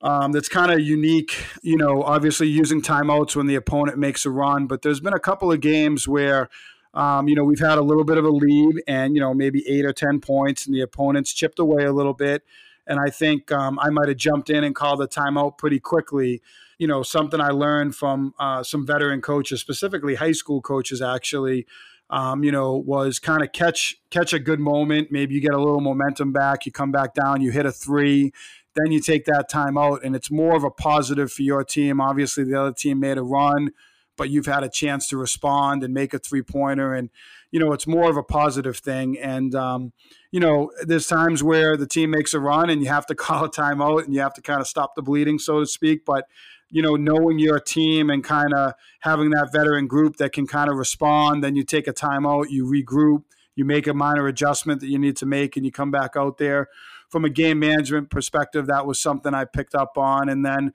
um, 0.00 0.32
that's 0.32 0.48
kind 0.48 0.70
of 0.70 0.80
unique. 0.80 1.44
You 1.62 1.76
know, 1.76 2.02
obviously 2.02 2.48
using 2.48 2.82
timeouts 2.82 3.36
when 3.36 3.46
the 3.46 3.54
opponent 3.54 3.98
makes 3.98 4.24
a 4.26 4.30
run, 4.30 4.66
but 4.66 4.82
there's 4.82 5.00
been 5.00 5.14
a 5.14 5.20
couple 5.20 5.52
of 5.52 5.60
games 5.60 6.06
where. 6.08 6.48
Um, 6.94 7.28
you 7.28 7.34
know, 7.36 7.44
we've 7.44 7.60
had 7.60 7.76
a 7.76 7.82
little 7.82 8.02
bit 8.02 8.16
of 8.16 8.24
a 8.24 8.30
lead 8.30 8.82
and, 8.88 9.14
you 9.14 9.20
know, 9.20 9.34
maybe 9.34 9.62
eight 9.68 9.84
or 9.84 9.92
10 9.92 10.20
points, 10.20 10.66
and 10.66 10.74
the 10.74 10.80
opponent's 10.80 11.34
chipped 11.34 11.58
away 11.58 11.84
a 11.84 11.92
little 11.92 12.14
bit. 12.14 12.42
And 12.88 12.98
I 12.98 13.10
think 13.10 13.52
um, 13.52 13.78
I 13.78 13.90
might 13.90 14.08
have 14.08 14.16
jumped 14.16 14.48
in 14.48 14.64
and 14.64 14.74
called 14.74 15.00
the 15.00 15.06
timeout 15.06 15.58
pretty 15.58 15.78
quickly. 15.78 16.40
You 16.78 16.86
know, 16.88 17.02
something 17.02 17.40
I 17.40 17.50
learned 17.50 17.94
from 17.94 18.34
uh, 18.38 18.62
some 18.62 18.86
veteran 18.86 19.20
coaches, 19.20 19.60
specifically 19.60 20.14
high 20.14 20.32
school 20.32 20.62
coaches, 20.62 21.02
actually. 21.02 21.66
Um, 22.10 22.42
you 22.42 22.50
know, 22.50 22.74
was 22.74 23.18
kind 23.18 23.42
of 23.42 23.52
catch 23.52 23.96
catch 24.08 24.32
a 24.32 24.38
good 24.38 24.60
moment. 24.60 25.12
Maybe 25.12 25.34
you 25.34 25.42
get 25.42 25.52
a 25.52 25.58
little 25.58 25.82
momentum 25.82 26.32
back. 26.32 26.64
You 26.64 26.72
come 26.72 26.90
back 26.90 27.12
down. 27.12 27.42
You 27.42 27.50
hit 27.50 27.66
a 27.66 27.72
three. 27.72 28.32
Then 28.78 28.92
you 28.92 29.00
take 29.00 29.24
that 29.24 29.48
time 29.48 29.76
out, 29.76 30.04
and 30.04 30.14
it's 30.14 30.30
more 30.30 30.56
of 30.56 30.64
a 30.64 30.70
positive 30.70 31.32
for 31.32 31.42
your 31.42 31.64
team. 31.64 32.00
Obviously, 32.00 32.44
the 32.44 32.60
other 32.60 32.72
team 32.72 33.00
made 33.00 33.18
a 33.18 33.22
run, 33.22 33.70
but 34.16 34.30
you've 34.30 34.46
had 34.46 34.62
a 34.62 34.68
chance 34.68 35.08
to 35.08 35.16
respond 35.16 35.82
and 35.82 35.94
make 35.94 36.14
a 36.14 36.18
three 36.18 36.42
pointer. 36.42 36.94
And, 36.94 37.10
you 37.50 37.58
know, 37.58 37.72
it's 37.72 37.86
more 37.86 38.10
of 38.10 38.16
a 38.16 38.22
positive 38.22 38.76
thing. 38.76 39.18
And, 39.18 39.54
um, 39.54 39.92
you 40.30 40.40
know, 40.40 40.70
there's 40.82 41.06
times 41.06 41.42
where 41.42 41.76
the 41.76 41.86
team 41.86 42.10
makes 42.10 42.34
a 42.34 42.40
run 42.40 42.68
and 42.68 42.82
you 42.82 42.88
have 42.88 43.06
to 43.06 43.14
call 43.16 43.44
a 43.44 43.50
timeout 43.50 44.04
and 44.04 44.14
you 44.14 44.20
have 44.20 44.34
to 44.34 44.42
kind 44.42 44.60
of 44.60 44.68
stop 44.68 44.94
the 44.94 45.02
bleeding, 45.02 45.38
so 45.38 45.60
to 45.60 45.66
speak. 45.66 46.04
But, 46.04 46.26
you 46.70 46.82
know, 46.82 46.96
knowing 46.96 47.38
your 47.38 47.58
team 47.58 48.10
and 48.10 48.22
kind 48.22 48.52
of 48.52 48.74
having 49.00 49.30
that 49.30 49.52
veteran 49.52 49.86
group 49.86 50.16
that 50.16 50.32
can 50.32 50.46
kind 50.46 50.70
of 50.70 50.76
respond, 50.76 51.42
then 51.42 51.56
you 51.56 51.64
take 51.64 51.88
a 51.88 51.94
timeout, 51.94 52.50
you 52.50 52.66
regroup, 52.66 53.24
you 53.54 53.64
make 53.64 53.86
a 53.86 53.94
minor 53.94 54.26
adjustment 54.26 54.80
that 54.82 54.88
you 54.88 54.98
need 54.98 55.16
to 55.16 55.26
make, 55.26 55.56
and 55.56 55.64
you 55.64 55.72
come 55.72 55.90
back 55.90 56.16
out 56.16 56.38
there 56.38 56.68
from 57.08 57.24
a 57.24 57.30
game 57.30 57.58
management 57.58 58.10
perspective, 58.10 58.66
that 58.66 58.86
was 58.86 58.98
something 58.98 59.34
I 59.34 59.44
picked 59.44 59.74
up 59.74 59.96
on. 59.96 60.28
And 60.28 60.44
then, 60.44 60.72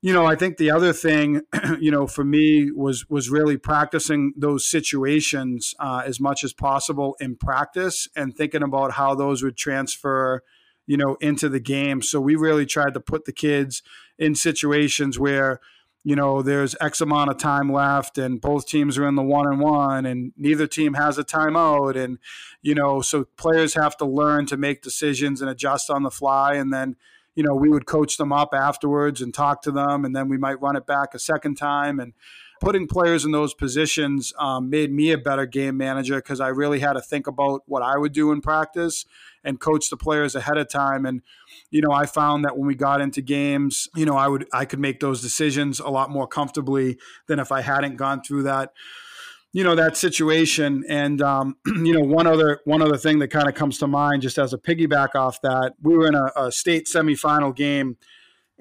you 0.00 0.12
know, 0.12 0.26
I 0.26 0.34
think 0.34 0.56
the 0.56 0.70
other 0.70 0.92
thing, 0.92 1.42
you 1.80 1.90
know, 1.90 2.06
for 2.06 2.24
me 2.24 2.70
was 2.70 3.08
was 3.08 3.30
really 3.30 3.56
practicing 3.56 4.32
those 4.36 4.66
situations 4.66 5.74
uh, 5.78 6.02
as 6.04 6.20
much 6.20 6.42
as 6.44 6.52
possible 6.52 7.16
in 7.20 7.36
practice 7.36 8.08
and 8.16 8.36
thinking 8.36 8.62
about 8.62 8.92
how 8.92 9.14
those 9.14 9.42
would 9.42 9.56
transfer, 9.56 10.42
you 10.86 10.96
know, 10.96 11.16
into 11.20 11.48
the 11.48 11.60
game. 11.60 12.02
So 12.02 12.20
we 12.20 12.34
really 12.34 12.66
tried 12.66 12.94
to 12.94 13.00
put 13.00 13.24
the 13.24 13.32
kids 13.32 13.82
in 14.18 14.34
situations 14.34 15.18
where 15.18 15.60
you 16.04 16.16
know, 16.16 16.42
there's 16.42 16.74
X 16.80 17.00
amount 17.00 17.30
of 17.30 17.38
time 17.38 17.72
left, 17.72 18.18
and 18.18 18.40
both 18.40 18.66
teams 18.66 18.98
are 18.98 19.06
in 19.06 19.14
the 19.14 19.22
one 19.22 19.46
and 19.46 19.60
one, 19.60 20.04
and 20.04 20.32
neither 20.36 20.66
team 20.66 20.94
has 20.94 21.18
a 21.18 21.24
timeout, 21.24 21.96
and 21.96 22.18
you 22.60 22.74
know, 22.74 23.00
so 23.00 23.24
players 23.36 23.74
have 23.74 23.96
to 23.98 24.04
learn 24.04 24.46
to 24.46 24.56
make 24.56 24.82
decisions 24.82 25.40
and 25.40 25.50
adjust 25.50 25.90
on 25.90 26.02
the 26.02 26.10
fly, 26.10 26.54
and 26.54 26.72
then 26.72 26.96
you 27.34 27.42
know, 27.42 27.54
we 27.54 27.70
would 27.70 27.86
coach 27.86 28.18
them 28.18 28.32
up 28.32 28.50
afterwards 28.52 29.22
and 29.22 29.32
talk 29.32 29.62
to 29.62 29.70
them, 29.70 30.04
and 30.04 30.14
then 30.14 30.28
we 30.28 30.36
might 30.36 30.60
run 30.60 30.76
it 30.76 30.86
back 30.86 31.14
a 31.14 31.18
second 31.18 31.54
time, 31.54 31.98
and 31.98 32.12
putting 32.62 32.86
players 32.86 33.24
in 33.24 33.32
those 33.32 33.54
positions 33.54 34.32
um, 34.38 34.70
made 34.70 34.92
me 34.92 35.10
a 35.10 35.18
better 35.18 35.46
game 35.46 35.76
manager 35.76 36.14
because 36.16 36.40
I 36.40 36.46
really 36.46 36.78
had 36.78 36.92
to 36.92 37.00
think 37.00 37.26
about 37.26 37.62
what 37.66 37.82
I 37.82 37.98
would 37.98 38.12
do 38.12 38.30
in 38.30 38.40
practice 38.40 39.04
and 39.42 39.58
coach 39.58 39.90
the 39.90 39.96
players 39.96 40.36
ahead 40.36 40.56
of 40.56 40.68
time. 40.68 41.04
And 41.04 41.22
you 41.70 41.80
know, 41.80 41.90
I 41.90 42.06
found 42.06 42.44
that 42.44 42.56
when 42.56 42.68
we 42.68 42.76
got 42.76 43.00
into 43.00 43.20
games, 43.20 43.88
you 43.96 44.06
know, 44.06 44.16
I 44.16 44.28
would 44.28 44.46
I 44.52 44.64
could 44.64 44.78
make 44.78 45.00
those 45.00 45.20
decisions 45.20 45.80
a 45.80 45.88
lot 45.88 46.08
more 46.08 46.28
comfortably 46.28 46.98
than 47.26 47.40
if 47.40 47.50
I 47.50 47.62
hadn't 47.62 47.96
gone 47.96 48.22
through 48.22 48.44
that 48.44 48.70
you 49.52 49.64
know 49.64 49.74
that 49.74 49.96
situation 49.96 50.84
and 50.88 51.20
um, 51.20 51.56
you 51.66 51.92
know 51.92 52.00
one 52.00 52.28
other 52.28 52.60
one 52.64 52.80
other 52.80 52.96
thing 52.96 53.18
that 53.18 53.28
kind 53.28 53.48
of 53.48 53.54
comes 53.54 53.78
to 53.78 53.88
mind 53.88 54.22
just 54.22 54.38
as 54.38 54.52
a 54.52 54.58
piggyback 54.58 55.16
off 55.16 55.40
that 55.42 55.74
we 55.82 55.96
were 55.96 56.06
in 56.06 56.14
a, 56.14 56.30
a 56.36 56.52
state 56.52 56.86
semifinal 56.86 57.54
game 57.54 57.96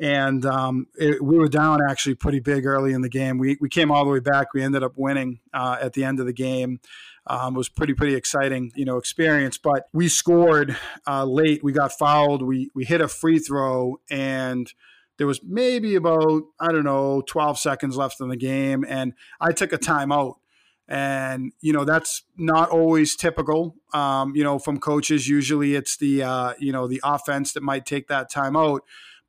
and 0.01 0.43
um, 0.47 0.87
it, 0.95 1.23
we 1.23 1.37
were 1.37 1.47
down 1.47 1.79
actually 1.87 2.15
pretty 2.15 2.39
big 2.39 2.65
early 2.65 2.91
in 2.91 3.01
the 3.01 3.09
game. 3.09 3.37
We, 3.37 3.57
we 3.61 3.69
came 3.69 3.91
all 3.91 4.03
the 4.03 4.09
way 4.09 4.19
back. 4.19 4.51
We 4.51 4.63
ended 4.63 4.81
up 4.81 4.93
winning 4.97 5.39
uh, 5.53 5.77
at 5.79 5.93
the 5.93 6.03
end 6.03 6.19
of 6.19 6.25
the 6.25 6.33
game. 6.33 6.79
Um, 7.27 7.53
it 7.53 7.57
was 7.57 7.69
pretty 7.69 7.93
pretty 7.93 8.15
exciting, 8.15 8.71
you 8.75 8.83
know, 8.83 8.97
experience. 8.97 9.59
But 9.59 9.87
we 9.93 10.07
scored 10.07 10.75
uh, 11.05 11.25
late. 11.25 11.63
We 11.63 11.71
got 11.71 11.91
fouled. 11.91 12.41
We 12.41 12.71
we 12.73 12.83
hit 12.83 12.99
a 12.99 13.07
free 13.07 13.37
throw, 13.37 14.01
and 14.09 14.73
there 15.19 15.27
was 15.27 15.39
maybe 15.43 15.93
about 15.93 16.45
I 16.59 16.71
don't 16.71 16.83
know 16.83 17.21
12 17.21 17.59
seconds 17.59 17.95
left 17.95 18.19
in 18.19 18.29
the 18.29 18.35
game, 18.35 18.83
and 18.89 19.13
I 19.39 19.51
took 19.51 19.71
a 19.71 19.77
timeout. 19.77 20.37
And 20.87 21.53
you 21.61 21.73
know 21.73 21.85
that's 21.85 22.23
not 22.37 22.69
always 22.69 23.15
typical. 23.15 23.75
Um, 23.93 24.35
you 24.35 24.43
know, 24.43 24.57
from 24.57 24.79
coaches, 24.79 25.29
usually 25.29 25.75
it's 25.75 25.95
the 25.95 26.23
uh, 26.23 26.53
you 26.57 26.71
know 26.71 26.87
the 26.87 27.01
offense 27.03 27.53
that 27.53 27.61
might 27.61 27.85
take 27.85 28.07
that 28.07 28.31
timeout 28.31 28.79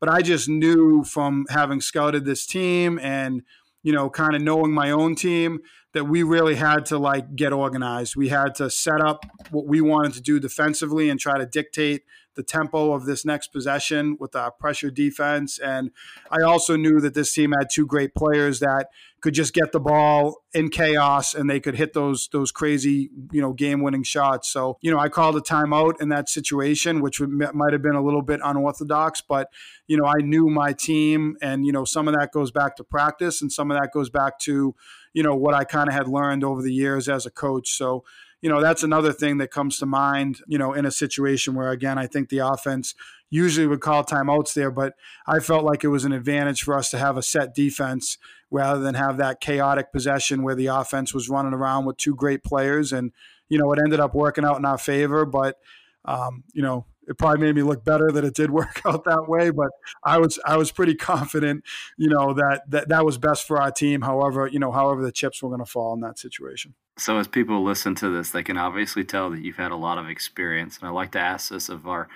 but 0.03 0.09
I 0.09 0.21
just 0.21 0.49
knew 0.49 1.05
from 1.05 1.47
having 1.49 1.81
scouted 1.81 2.25
this 2.25 2.45
team 2.45 2.99
and 2.99 3.43
you 3.85 3.93
know 3.93 4.11
kind 4.11 4.35
of 4.35 4.43
knowing 4.43 4.73
my 4.73 4.91
own 4.91 5.15
team 5.15 5.61
that 5.93 6.09
we 6.09 6.25
really 6.25 6.57
had 6.57 6.87
to 6.87 6.99
like 6.99 7.37
get 7.37 7.53
organized. 7.53 8.17
We 8.17 8.29
had 8.29 8.57
to 8.57 8.69
set 8.69 9.01
up 9.01 9.25
what 9.53 9.67
we 9.69 9.81
wanted 9.81 10.15
to 10.15 10.21
do 10.21 10.41
defensively 10.41 11.09
and 11.09 11.21
try 11.21 11.39
to 11.39 11.47
dictate 11.47 12.03
the 12.35 12.43
tempo 12.43 12.93
of 12.93 13.05
this 13.05 13.25
next 13.25 13.49
possession 13.49 14.17
with 14.19 14.35
our 14.35 14.51
pressure 14.51 14.91
defense. 14.91 15.59
And 15.59 15.91
I 16.31 16.43
also 16.43 16.77
knew 16.77 17.01
that 17.01 17.15
this 17.15 17.33
team 17.33 17.53
had 17.53 17.69
two 17.71 17.87
great 17.87 18.15
players 18.15 18.61
that 18.61 18.89
could 19.23 19.35
just 19.35 19.55
get 19.55 19.71
the 19.71 19.79
ball 19.79 20.43
in 20.53 20.69
chaos 20.69 21.33
and 21.33 21.49
they 21.49 21.61
could 21.61 21.77
hit 21.77 21.93
those 21.93 22.29
those 22.33 22.51
crazy 22.51 23.09
you 23.31 23.41
know 23.41 23.53
game 23.53 23.81
winning 23.81 24.03
shots. 24.03 24.51
So 24.51 24.79
you 24.83 24.91
know 24.91 24.99
I 24.99 25.09
called 25.09 25.37
a 25.37 25.41
timeout 25.41 26.01
in 26.01 26.09
that 26.09 26.29
situation, 26.29 27.01
which 27.01 27.21
might 27.21 27.73
have 27.73 27.83
been 27.83 27.95
a 27.95 28.03
little 28.03 28.23
bit 28.23 28.41
unorthodox, 28.45 29.23
but 29.23 29.49
you 29.87 29.97
know 29.97 30.05
I 30.05 30.21
knew 30.23 30.49
my 30.51 30.73
team, 30.73 31.37
and 31.41 31.65
you 31.65 31.73
know 31.73 31.85
some 31.85 32.09
of 32.09 32.15
that 32.15 32.33
goes 32.33 32.51
back 32.51 32.77
to 32.77 32.85
practice, 32.85 33.41
and 33.41 33.53
some 33.53 33.71
of 33.71 33.81
that 33.81 33.93
goes 33.93 34.11
back 34.11 34.39
to 34.41 34.75
you 35.15 35.23
know 35.23 35.37
what 35.37 35.55
I 35.55 35.65
kind 35.65 35.89
of 35.89 35.95
had 35.95 36.09
learned 36.09 36.43
over 36.43 36.61
the 36.61 36.73
years 36.73 37.09
as 37.09 37.25
a 37.25 37.31
coach. 37.31 37.71
So 37.71 38.05
you 38.43 38.51
know 38.51 38.61
that's 38.61 38.83
another 38.83 39.13
thing 39.13 39.39
that 39.39 39.51
comes 39.51 39.79
to 39.79 39.87
mind 39.87 40.41
you 40.47 40.59
know 40.59 40.75
in 40.75 40.85
a 40.85 40.91
situation 40.91 41.55
where 41.55 41.71
again 41.71 41.99
i 41.99 42.07
think 42.07 42.29
the 42.29 42.39
offense 42.39 42.95
usually 43.31 43.67
would 43.67 43.81
call 43.81 44.05
timeouts 44.05 44.53
there 44.53 44.71
but 44.71 44.93
i 45.27 45.39
felt 45.39 45.65
like 45.65 45.83
it 45.83 45.89
was 45.89 46.05
an 46.05 46.13
advantage 46.13 46.63
for 46.63 46.77
us 46.77 46.91
to 46.91 46.99
have 46.99 47.17
a 47.17 47.23
set 47.23 47.55
defense 47.55 48.19
rather 48.53 48.81
than 48.81 48.95
have 48.95 49.17
that 49.17 49.41
chaotic 49.41 49.91
possession 49.91 50.43
where 50.43 50.55
the 50.55 50.67
offense 50.67 51.15
was 51.15 51.29
running 51.29 51.55
around 51.55 51.87
with 51.87 51.97
two 51.97 52.15
great 52.15 52.45
players. 52.45 52.93
And, 52.93 53.11
you 53.49 53.59
know, 53.59 53.73
it 53.73 53.81
ended 53.83 53.99
up 53.99 54.15
working 54.15 54.45
out 54.45 54.59
in 54.59 54.67
our 54.67 54.79
favor. 54.79 55.25
But, 55.25 55.57
um, 56.05 56.45
you 56.53 56.63
know, 56.63 56.85
it 57.09 57.19
probably 57.19 57.47
made 57.47 57.57
me 57.57 57.63
look 57.63 57.85
better 57.85 58.11
that 58.13 58.25
it 58.25 58.35
did 58.35 58.51
work 58.61 58.81
out 58.85 59.05
that 59.05 59.29
way. 59.29 59.51
But 59.51 59.71
I 60.05 60.19
was 60.19 60.39
I 60.45 60.57
was 60.57 60.71
pretty 60.71 60.95
confident, 60.95 61.65
you 61.97 62.09
know, 62.09 62.35
that 62.35 62.63
that, 62.69 62.89
that 62.89 63.05
was 63.05 63.19
best 63.19 63.47
for 63.47 63.61
our 63.61 63.71
team. 63.71 64.03
However, 64.03 64.47
you 64.47 64.59
know, 64.59 64.73
however 64.73 65.03
the 65.03 65.13
chips 65.13 65.43
were 65.43 65.49
going 65.49 65.65
to 65.65 65.71
fall 65.71 65.95
in 65.95 66.01
that 66.01 66.19
situation. 66.19 66.75
So 66.99 67.19
as 67.19 67.27
people 67.27 67.65
listen 67.65 67.95
to 67.97 68.11
this, 68.11 68.31
they 68.31 68.43
can 68.43 68.59
obviously 68.59 69.05
tell 69.05 69.31
that 69.31 69.43
you've 69.43 69.57
had 69.57 69.73
a 69.73 69.77
lot 69.77 69.99
of 69.99 70.09
experience. 70.09 70.79
And 70.79 70.89
I 70.89 70.93
like 70.93 71.13
to 71.13 71.21
ask 71.21 71.51
this 71.51 71.69
of 71.69 71.87
our 71.87 72.09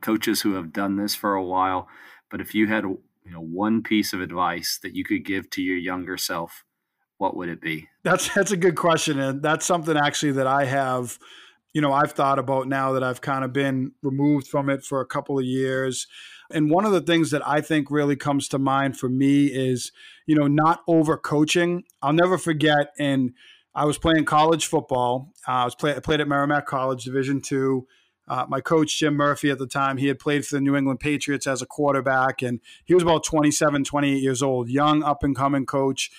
coaches 0.00 0.42
who 0.42 0.54
have 0.54 0.72
done 0.72 0.96
this 0.96 1.14
for 1.14 1.34
a 1.34 1.44
while. 1.44 1.88
But 2.30 2.40
if 2.40 2.54
you 2.54 2.66
had 2.66 2.84
you 3.24 3.32
know 3.32 3.40
one 3.40 3.82
piece 3.82 4.12
of 4.12 4.20
advice 4.20 4.78
that 4.82 4.94
you 4.94 5.04
could 5.04 5.24
give 5.24 5.50
to 5.50 5.62
your 5.62 5.76
younger 5.76 6.16
self 6.16 6.64
what 7.18 7.36
would 7.36 7.48
it 7.48 7.60
be 7.60 7.88
that's 8.02 8.32
that's 8.34 8.50
a 8.50 8.56
good 8.56 8.76
question 8.76 9.18
and 9.18 9.42
that's 9.42 9.64
something 9.64 9.96
actually 9.96 10.32
that 10.32 10.46
i 10.46 10.64
have 10.64 11.18
you 11.74 11.80
know 11.82 11.92
i've 11.92 12.12
thought 12.12 12.38
about 12.38 12.66
now 12.66 12.92
that 12.92 13.02
i've 13.02 13.20
kind 13.20 13.44
of 13.44 13.52
been 13.52 13.92
removed 14.02 14.46
from 14.46 14.70
it 14.70 14.82
for 14.82 15.02
a 15.02 15.06
couple 15.06 15.38
of 15.38 15.44
years. 15.44 16.06
And 16.50 16.70
one 16.70 16.84
of 16.84 16.92
the 16.92 17.00
things 17.00 17.30
that 17.32 17.46
i 17.46 17.60
think 17.60 17.90
really 17.90 18.16
comes 18.16 18.48
to 18.48 18.58
mind 18.58 18.98
for 18.98 19.10
me 19.10 19.46
is 19.46 19.92
you 20.26 20.34
know 20.34 20.46
not 20.46 20.80
over 20.86 21.18
coaching 21.18 21.84
i'll 22.00 22.12
never 22.14 22.38
forget 22.38 22.94
And 22.98 23.32
i 23.74 23.84
was 23.84 23.98
playing 23.98 24.24
college 24.24 24.66
football. 24.66 25.32
Uh, 25.46 25.52
i 25.52 25.64
was 25.64 25.74
play, 25.74 25.94
I 25.94 25.98
played 26.00 26.20
at 26.20 26.28
merrimack 26.28 26.64
college 26.66 27.04
division 27.04 27.42
two. 27.42 27.86
Uh, 28.26 28.46
my 28.48 28.60
coach, 28.60 28.98
Jim 28.98 29.14
Murphy, 29.14 29.50
at 29.50 29.58
the 29.58 29.66
time, 29.66 29.98
he 29.98 30.06
had 30.06 30.18
played 30.18 30.46
for 30.46 30.56
the 30.56 30.60
New 30.62 30.76
England 30.76 30.98
Patriots 30.98 31.46
as 31.46 31.60
a 31.60 31.66
quarterback, 31.66 32.40
and 32.40 32.60
he 32.86 32.94
was 32.94 33.02
about 33.02 33.22
27, 33.22 33.84
28 33.84 34.22
years 34.22 34.42
old, 34.42 34.70
young, 34.70 35.02
up 35.02 35.22
and 35.22 35.36
coming 35.36 35.66
coach. 35.66 36.10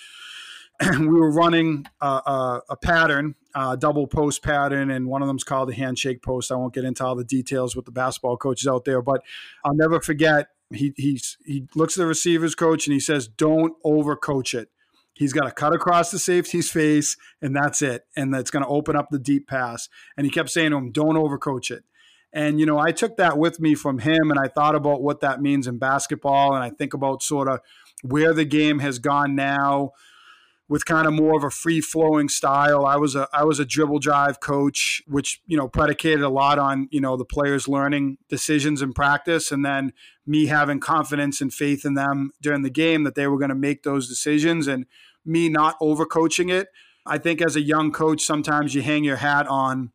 we 0.98 1.06
were 1.06 1.30
running 1.30 1.86
a, 2.00 2.06
a, 2.06 2.62
a 2.70 2.76
pattern, 2.76 3.34
a 3.54 3.76
double 3.76 4.06
post 4.06 4.42
pattern, 4.42 4.90
and 4.90 5.06
one 5.06 5.22
of 5.22 5.28
them's 5.28 5.44
called 5.44 5.68
the 5.68 5.74
handshake 5.74 6.22
post. 6.22 6.52
I 6.52 6.56
won't 6.56 6.74
get 6.74 6.84
into 6.84 7.04
all 7.04 7.14
the 7.14 7.24
details 7.24 7.74
with 7.74 7.84
the 7.84 7.92
basketball 7.92 8.36
coaches 8.36 8.66
out 8.66 8.84
there, 8.84 9.00
but 9.00 9.22
I'll 9.64 9.74
never 9.74 10.00
forget. 10.00 10.48
He 10.72 10.92
he's, 10.96 11.38
he 11.44 11.66
looks 11.74 11.96
at 11.96 12.02
the 12.02 12.06
receivers 12.06 12.54
coach 12.54 12.86
and 12.86 12.94
he 12.94 13.00
says, 13.00 13.28
"Don't 13.28 13.74
overcoach 13.84 14.52
it." 14.52 14.68
He's 15.14 15.32
got 15.32 15.44
to 15.44 15.50
cut 15.50 15.72
across 15.72 16.10
the 16.10 16.18
safety's 16.18 16.70
face, 16.70 17.16
and 17.40 17.56
that's 17.56 17.80
it. 17.80 18.06
And 18.16 18.34
that's 18.34 18.50
going 18.50 18.64
to 18.64 18.68
open 18.68 18.96
up 18.96 19.08
the 19.10 19.18
deep 19.18 19.46
pass. 19.48 19.88
And 20.16 20.26
he 20.26 20.30
kept 20.30 20.50
saying 20.50 20.72
to 20.72 20.76
him, 20.76 20.90
"Don't 20.90 21.16
overcoach 21.16 21.70
it." 21.70 21.84
And, 22.32 22.60
you 22.60 22.66
know, 22.66 22.78
I 22.78 22.92
took 22.92 23.16
that 23.16 23.38
with 23.38 23.60
me 23.60 23.74
from 23.74 24.00
him 24.00 24.30
and 24.30 24.38
I 24.38 24.48
thought 24.48 24.74
about 24.74 25.00
what 25.00 25.20
that 25.20 25.40
means 25.40 25.66
in 25.66 25.78
basketball. 25.78 26.54
And 26.54 26.62
I 26.62 26.68
think 26.68 26.92
about 26.92 27.22
sort 27.22 27.48
of 27.48 27.60
where 28.02 28.34
the 28.34 28.44
game 28.44 28.80
has 28.80 28.98
gone 28.98 29.34
now 29.34 29.92
with 30.68 30.84
kind 30.84 31.06
of 31.06 31.12
more 31.12 31.36
of 31.36 31.44
a 31.44 31.50
free 31.50 31.80
flowing 31.80 32.28
style. 32.28 32.84
I 32.84 32.96
was 32.96 33.14
a 33.14 33.28
I 33.32 33.44
was 33.44 33.60
a 33.60 33.64
dribble 33.64 34.00
drive 34.00 34.40
coach, 34.40 35.02
which 35.06 35.40
you 35.46 35.56
know 35.56 35.68
predicated 35.68 36.22
a 36.22 36.28
lot 36.28 36.58
on 36.58 36.88
you 36.90 37.00
know 37.00 37.16
the 37.16 37.24
players 37.24 37.68
learning 37.68 38.18
decisions 38.28 38.82
in 38.82 38.92
practice, 38.92 39.52
and 39.52 39.64
then 39.64 39.92
me 40.26 40.46
having 40.46 40.80
confidence 40.80 41.40
and 41.40 41.52
faith 41.52 41.84
in 41.84 41.94
them 41.94 42.32
during 42.40 42.62
the 42.62 42.70
game 42.70 43.04
that 43.04 43.14
they 43.14 43.26
were 43.26 43.38
going 43.38 43.50
to 43.50 43.54
make 43.54 43.82
those 43.82 44.08
decisions, 44.08 44.66
and 44.66 44.86
me 45.24 45.48
not 45.48 45.78
overcoaching 45.80 46.50
it. 46.50 46.68
I 47.04 47.18
think 47.18 47.40
as 47.40 47.54
a 47.54 47.60
young 47.60 47.92
coach, 47.92 48.22
sometimes 48.22 48.74
you 48.74 48.82
hang 48.82 49.04
your 49.04 49.16
hat 49.16 49.46
on 49.46 49.92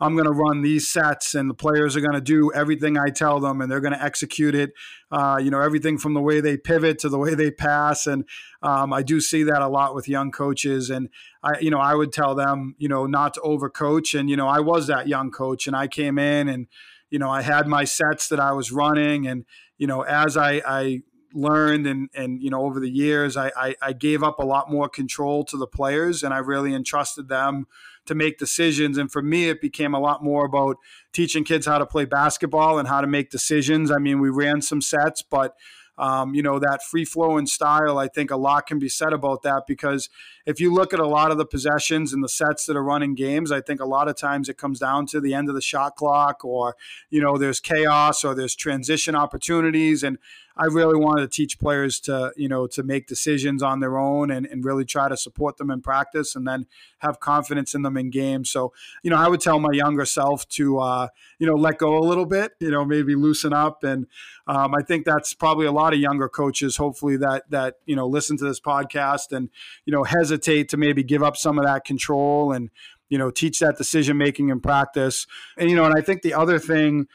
I'm 0.00 0.14
going 0.14 0.26
to 0.26 0.32
run 0.32 0.62
these 0.62 0.88
sets, 0.88 1.34
and 1.34 1.50
the 1.50 1.54
players 1.54 1.96
are 1.96 2.00
going 2.00 2.14
to 2.14 2.20
do 2.20 2.50
everything 2.52 2.96
I 2.96 3.10
tell 3.10 3.38
them, 3.38 3.60
and 3.60 3.70
they're 3.70 3.80
going 3.80 3.92
to 3.92 4.02
execute 4.02 4.54
it. 4.54 4.72
Uh, 5.10 5.38
you 5.42 5.50
know, 5.50 5.60
everything 5.60 5.98
from 5.98 6.14
the 6.14 6.20
way 6.20 6.40
they 6.40 6.56
pivot 6.56 6.98
to 7.00 7.08
the 7.08 7.18
way 7.18 7.34
they 7.34 7.50
pass, 7.50 8.06
and 8.06 8.24
um, 8.62 8.92
I 8.92 9.02
do 9.02 9.20
see 9.20 9.42
that 9.44 9.60
a 9.62 9.68
lot 9.68 9.94
with 9.94 10.08
young 10.08 10.30
coaches. 10.30 10.90
And 10.90 11.08
I, 11.42 11.58
you 11.60 11.70
know, 11.70 11.80
I 11.80 11.94
would 11.94 12.12
tell 12.12 12.34
them, 12.34 12.74
you 12.78 12.88
know, 12.88 13.06
not 13.06 13.34
to 13.34 13.40
overcoach. 13.40 14.18
And 14.18 14.30
you 14.30 14.36
know, 14.36 14.48
I 14.48 14.60
was 14.60 14.86
that 14.86 15.08
young 15.08 15.30
coach, 15.30 15.66
and 15.66 15.76
I 15.76 15.86
came 15.86 16.18
in, 16.18 16.48
and 16.48 16.66
you 17.10 17.18
know, 17.18 17.30
I 17.30 17.42
had 17.42 17.66
my 17.66 17.84
sets 17.84 18.28
that 18.28 18.40
I 18.40 18.52
was 18.52 18.72
running, 18.72 19.26
and 19.26 19.44
you 19.78 19.86
know, 19.86 20.02
as 20.02 20.36
I, 20.36 20.62
I 20.66 21.02
learned 21.32 21.86
and 21.86 22.08
and 22.14 22.42
you 22.42 22.50
know 22.50 22.62
over 22.62 22.80
the 22.80 22.90
years 22.90 23.36
I, 23.36 23.52
I, 23.56 23.76
I 23.80 23.92
gave 23.92 24.22
up 24.22 24.38
a 24.38 24.44
lot 24.44 24.70
more 24.70 24.88
control 24.88 25.44
to 25.44 25.56
the 25.56 25.66
players 25.66 26.22
and 26.22 26.34
I 26.34 26.38
really 26.38 26.74
entrusted 26.74 27.28
them 27.28 27.66
to 28.06 28.14
make 28.14 28.38
decisions. 28.38 28.98
And 28.98 29.10
for 29.10 29.22
me, 29.22 29.48
it 29.48 29.60
became 29.60 29.94
a 29.94 30.00
lot 30.00 30.24
more 30.24 30.44
about 30.44 30.78
teaching 31.12 31.44
kids 31.44 31.66
how 31.66 31.78
to 31.78 31.86
play 31.86 32.04
basketball 32.04 32.78
and 32.78 32.88
how 32.88 33.00
to 33.00 33.06
make 33.06 33.30
decisions. 33.30 33.90
I 33.90 33.98
mean, 33.98 34.20
we 34.20 34.30
ran 34.30 34.62
some 34.62 34.80
sets, 34.80 35.22
but 35.22 35.54
um, 35.98 36.34
you 36.34 36.42
know 36.42 36.58
that 36.58 36.82
free 36.82 37.04
flowing 37.04 37.46
style 37.46 37.98
i 37.98 38.08
think 38.08 38.30
a 38.30 38.36
lot 38.36 38.66
can 38.66 38.78
be 38.78 38.88
said 38.88 39.12
about 39.12 39.42
that 39.42 39.64
because 39.66 40.08
if 40.46 40.58
you 40.58 40.72
look 40.72 40.94
at 40.94 40.98
a 40.98 41.06
lot 41.06 41.30
of 41.30 41.36
the 41.36 41.44
possessions 41.44 42.14
and 42.14 42.24
the 42.24 42.28
sets 42.28 42.64
that 42.64 42.76
are 42.76 42.82
running 42.82 43.14
games 43.14 43.52
i 43.52 43.60
think 43.60 43.80
a 43.80 43.84
lot 43.84 44.08
of 44.08 44.16
times 44.16 44.48
it 44.48 44.56
comes 44.56 44.78
down 44.78 45.04
to 45.06 45.20
the 45.20 45.34
end 45.34 45.50
of 45.50 45.54
the 45.54 45.60
shot 45.60 45.96
clock 45.96 46.42
or 46.42 46.74
you 47.10 47.20
know 47.20 47.36
there's 47.36 47.60
chaos 47.60 48.24
or 48.24 48.34
there's 48.34 48.54
transition 48.54 49.14
opportunities 49.14 50.02
and 50.02 50.16
I 50.60 50.66
really 50.66 50.96
wanted 50.96 51.22
to 51.22 51.28
teach 51.28 51.58
players 51.58 51.98
to, 52.00 52.32
you 52.36 52.46
know, 52.46 52.66
to 52.66 52.82
make 52.82 53.06
decisions 53.06 53.62
on 53.62 53.80
their 53.80 53.96
own 53.98 54.30
and, 54.30 54.44
and 54.44 54.62
really 54.62 54.84
try 54.84 55.08
to 55.08 55.16
support 55.16 55.56
them 55.56 55.70
in 55.70 55.80
practice 55.80 56.36
and 56.36 56.46
then 56.46 56.66
have 56.98 57.18
confidence 57.18 57.74
in 57.74 57.80
them 57.80 57.96
in 57.96 58.10
games. 58.10 58.50
So, 58.50 58.74
you 59.02 59.10
know, 59.10 59.16
I 59.16 59.26
would 59.26 59.40
tell 59.40 59.58
my 59.58 59.72
younger 59.72 60.04
self 60.04 60.46
to, 60.50 60.78
uh, 60.78 61.08
you 61.38 61.46
know, 61.46 61.54
let 61.54 61.78
go 61.78 61.96
a 61.96 62.04
little 62.04 62.26
bit, 62.26 62.52
you 62.60 62.70
know, 62.70 62.84
maybe 62.84 63.14
loosen 63.14 63.54
up. 63.54 63.84
And 63.84 64.06
um, 64.46 64.74
I 64.74 64.82
think 64.82 65.06
that's 65.06 65.32
probably 65.32 65.64
a 65.64 65.72
lot 65.72 65.94
of 65.94 65.98
younger 65.98 66.28
coaches, 66.28 66.76
hopefully 66.76 67.16
that, 67.16 67.50
that, 67.50 67.76
you 67.86 67.96
know, 67.96 68.06
listen 68.06 68.36
to 68.36 68.44
this 68.44 68.60
podcast 68.60 69.32
and, 69.32 69.48
you 69.86 69.94
know, 69.94 70.04
hesitate 70.04 70.68
to 70.68 70.76
maybe 70.76 71.02
give 71.02 71.22
up 71.22 71.38
some 71.38 71.58
of 71.58 71.64
that 71.64 71.86
control 71.86 72.52
and, 72.52 72.68
you 73.08 73.16
know, 73.16 73.30
teach 73.30 73.60
that 73.60 73.78
decision 73.78 74.18
making 74.18 74.50
in 74.50 74.60
practice. 74.60 75.26
And, 75.56 75.70
you 75.70 75.76
know, 75.76 75.86
and 75.86 75.96
I 75.96 76.02
think 76.02 76.20
the 76.20 76.34
other 76.34 76.58
thing, 76.58 77.06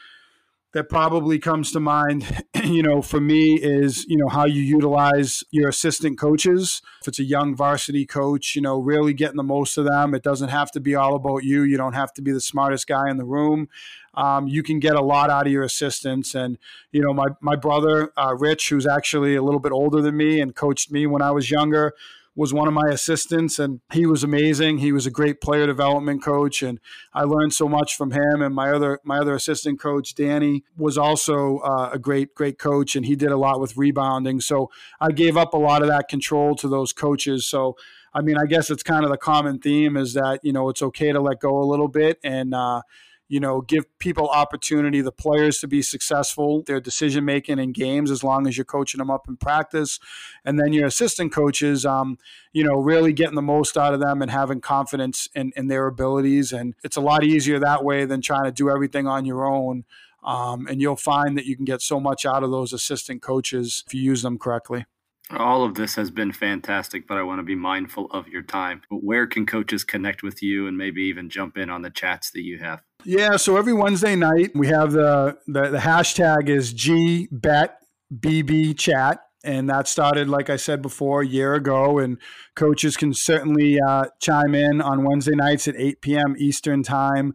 that 0.76 0.90
probably 0.90 1.38
comes 1.38 1.72
to 1.72 1.80
mind, 1.80 2.44
you 2.62 2.82
know, 2.82 3.00
for 3.00 3.18
me 3.18 3.54
is, 3.54 4.04
you 4.10 4.18
know, 4.18 4.28
how 4.28 4.44
you 4.44 4.60
utilize 4.60 5.42
your 5.50 5.70
assistant 5.70 6.18
coaches. 6.18 6.82
If 7.00 7.08
it's 7.08 7.18
a 7.18 7.24
young 7.24 7.56
varsity 7.56 8.04
coach, 8.04 8.54
you 8.54 8.60
know, 8.60 8.78
really 8.78 9.14
getting 9.14 9.38
the 9.38 9.42
most 9.42 9.78
of 9.78 9.86
them. 9.86 10.14
It 10.14 10.22
doesn't 10.22 10.50
have 10.50 10.70
to 10.72 10.80
be 10.80 10.94
all 10.94 11.14
about 11.14 11.44
you. 11.44 11.62
You 11.62 11.78
don't 11.78 11.94
have 11.94 12.12
to 12.12 12.20
be 12.20 12.30
the 12.30 12.42
smartest 12.42 12.86
guy 12.86 13.08
in 13.08 13.16
the 13.16 13.24
room. 13.24 13.70
Um, 14.12 14.48
you 14.48 14.62
can 14.62 14.78
get 14.78 14.96
a 14.96 15.00
lot 15.00 15.30
out 15.30 15.46
of 15.46 15.52
your 15.52 15.62
assistants. 15.62 16.34
And, 16.34 16.58
you 16.92 17.00
know, 17.00 17.14
my, 17.14 17.28
my 17.40 17.56
brother, 17.56 18.12
uh, 18.14 18.34
Rich, 18.38 18.68
who's 18.68 18.86
actually 18.86 19.34
a 19.34 19.42
little 19.42 19.60
bit 19.60 19.72
older 19.72 20.02
than 20.02 20.18
me 20.18 20.42
and 20.42 20.54
coached 20.54 20.92
me 20.92 21.06
when 21.06 21.22
I 21.22 21.30
was 21.30 21.50
younger, 21.50 21.94
was 22.36 22.52
one 22.52 22.68
of 22.68 22.74
my 22.74 22.88
assistants 22.90 23.58
and 23.58 23.80
he 23.92 24.06
was 24.06 24.22
amazing. 24.22 24.78
He 24.78 24.92
was 24.92 25.06
a 25.06 25.10
great 25.10 25.40
player 25.40 25.66
development 25.66 26.22
coach 26.22 26.62
and 26.62 26.78
I 27.14 27.22
learned 27.22 27.54
so 27.54 27.66
much 27.66 27.96
from 27.96 28.10
him 28.10 28.42
and 28.42 28.54
my 28.54 28.70
other 28.70 29.00
my 29.02 29.18
other 29.18 29.34
assistant 29.34 29.80
coach 29.80 30.14
Danny 30.14 30.62
was 30.76 30.98
also 30.98 31.58
uh, 31.58 31.90
a 31.92 31.98
great 31.98 32.34
great 32.34 32.58
coach 32.58 32.94
and 32.94 33.06
he 33.06 33.16
did 33.16 33.30
a 33.32 33.38
lot 33.38 33.58
with 33.58 33.76
rebounding. 33.76 34.40
So 34.40 34.70
I 35.00 35.12
gave 35.12 35.36
up 35.36 35.54
a 35.54 35.58
lot 35.58 35.80
of 35.80 35.88
that 35.88 36.08
control 36.08 36.54
to 36.56 36.68
those 36.68 36.92
coaches. 36.92 37.46
So 37.46 37.76
I 38.12 38.20
mean, 38.20 38.36
I 38.36 38.46
guess 38.46 38.70
it's 38.70 38.82
kind 38.82 39.04
of 39.04 39.10
the 39.10 39.18
common 39.18 39.58
theme 39.58 39.96
is 39.96 40.14
that, 40.14 40.40
you 40.42 40.52
know, 40.52 40.68
it's 40.68 40.82
okay 40.82 41.12
to 41.12 41.20
let 41.20 41.40
go 41.40 41.58
a 41.58 41.64
little 41.64 41.88
bit 41.88 42.18
and 42.22 42.54
uh, 42.54 42.82
you 43.28 43.40
know, 43.40 43.60
give 43.60 43.84
people 43.98 44.28
opportunity, 44.28 45.00
the 45.00 45.12
players 45.12 45.58
to 45.58 45.66
be 45.66 45.82
successful, 45.82 46.62
their 46.62 46.80
decision 46.80 47.24
making 47.24 47.58
in 47.58 47.72
games, 47.72 48.10
as 48.10 48.22
long 48.22 48.46
as 48.46 48.56
you're 48.56 48.64
coaching 48.64 48.98
them 48.98 49.10
up 49.10 49.26
in 49.28 49.36
practice, 49.36 49.98
and 50.44 50.58
then 50.58 50.72
your 50.72 50.86
assistant 50.86 51.32
coaches, 51.32 51.84
um, 51.84 52.18
you 52.52 52.62
know, 52.62 52.74
really 52.74 53.12
getting 53.12 53.34
the 53.34 53.42
most 53.42 53.76
out 53.76 53.94
of 53.94 54.00
them 54.00 54.22
and 54.22 54.30
having 54.30 54.60
confidence 54.60 55.28
in, 55.34 55.52
in 55.56 55.66
their 55.66 55.86
abilities, 55.86 56.52
and 56.52 56.74
it's 56.84 56.96
a 56.96 57.00
lot 57.00 57.24
easier 57.24 57.58
that 57.58 57.84
way 57.84 58.04
than 58.04 58.20
trying 58.20 58.44
to 58.44 58.52
do 58.52 58.70
everything 58.70 59.06
on 59.06 59.24
your 59.24 59.44
own. 59.44 59.84
Um, 60.22 60.66
and 60.66 60.80
you'll 60.80 60.96
find 60.96 61.38
that 61.38 61.46
you 61.46 61.54
can 61.54 61.64
get 61.64 61.80
so 61.80 62.00
much 62.00 62.26
out 62.26 62.42
of 62.42 62.50
those 62.50 62.72
assistant 62.72 63.22
coaches 63.22 63.84
if 63.86 63.94
you 63.94 64.02
use 64.02 64.22
them 64.22 64.38
correctly. 64.38 64.86
All 65.30 65.64
of 65.64 65.74
this 65.74 65.96
has 65.96 66.10
been 66.10 66.32
fantastic, 66.32 67.08
but 67.08 67.18
I 67.18 67.22
want 67.22 67.40
to 67.40 67.42
be 67.42 67.56
mindful 67.56 68.06
of 68.12 68.28
your 68.28 68.42
time. 68.42 68.82
But 68.88 69.02
where 69.02 69.26
can 69.26 69.44
coaches 69.44 69.82
connect 69.82 70.22
with 70.22 70.42
you 70.42 70.68
and 70.68 70.78
maybe 70.78 71.02
even 71.02 71.28
jump 71.28 71.58
in 71.58 71.68
on 71.68 71.82
the 71.82 71.90
chats 71.90 72.30
that 72.30 72.42
you 72.42 72.58
have? 72.58 72.82
Yeah, 73.04 73.36
so 73.36 73.56
every 73.56 73.72
Wednesday 73.72 74.14
night 74.14 74.52
we 74.54 74.68
have 74.68 74.92
the 74.92 75.38
the, 75.46 75.70
the 75.70 75.78
hashtag 75.78 76.48
is 76.48 76.72
GBetBB 76.72 78.78
chat. 78.78 79.20
And 79.44 79.70
that 79.70 79.86
started, 79.86 80.28
like 80.28 80.50
I 80.50 80.56
said 80.56 80.82
before, 80.82 81.22
a 81.22 81.26
year 81.26 81.54
ago. 81.54 82.00
And 82.00 82.18
coaches 82.56 82.96
can 82.96 83.14
certainly 83.14 83.78
uh, 83.80 84.06
chime 84.18 84.56
in 84.56 84.82
on 84.82 85.04
Wednesday 85.04 85.36
nights 85.36 85.68
at 85.68 85.76
8 85.76 86.00
p.m. 86.00 86.34
Eastern 86.36 86.82
time. 86.82 87.32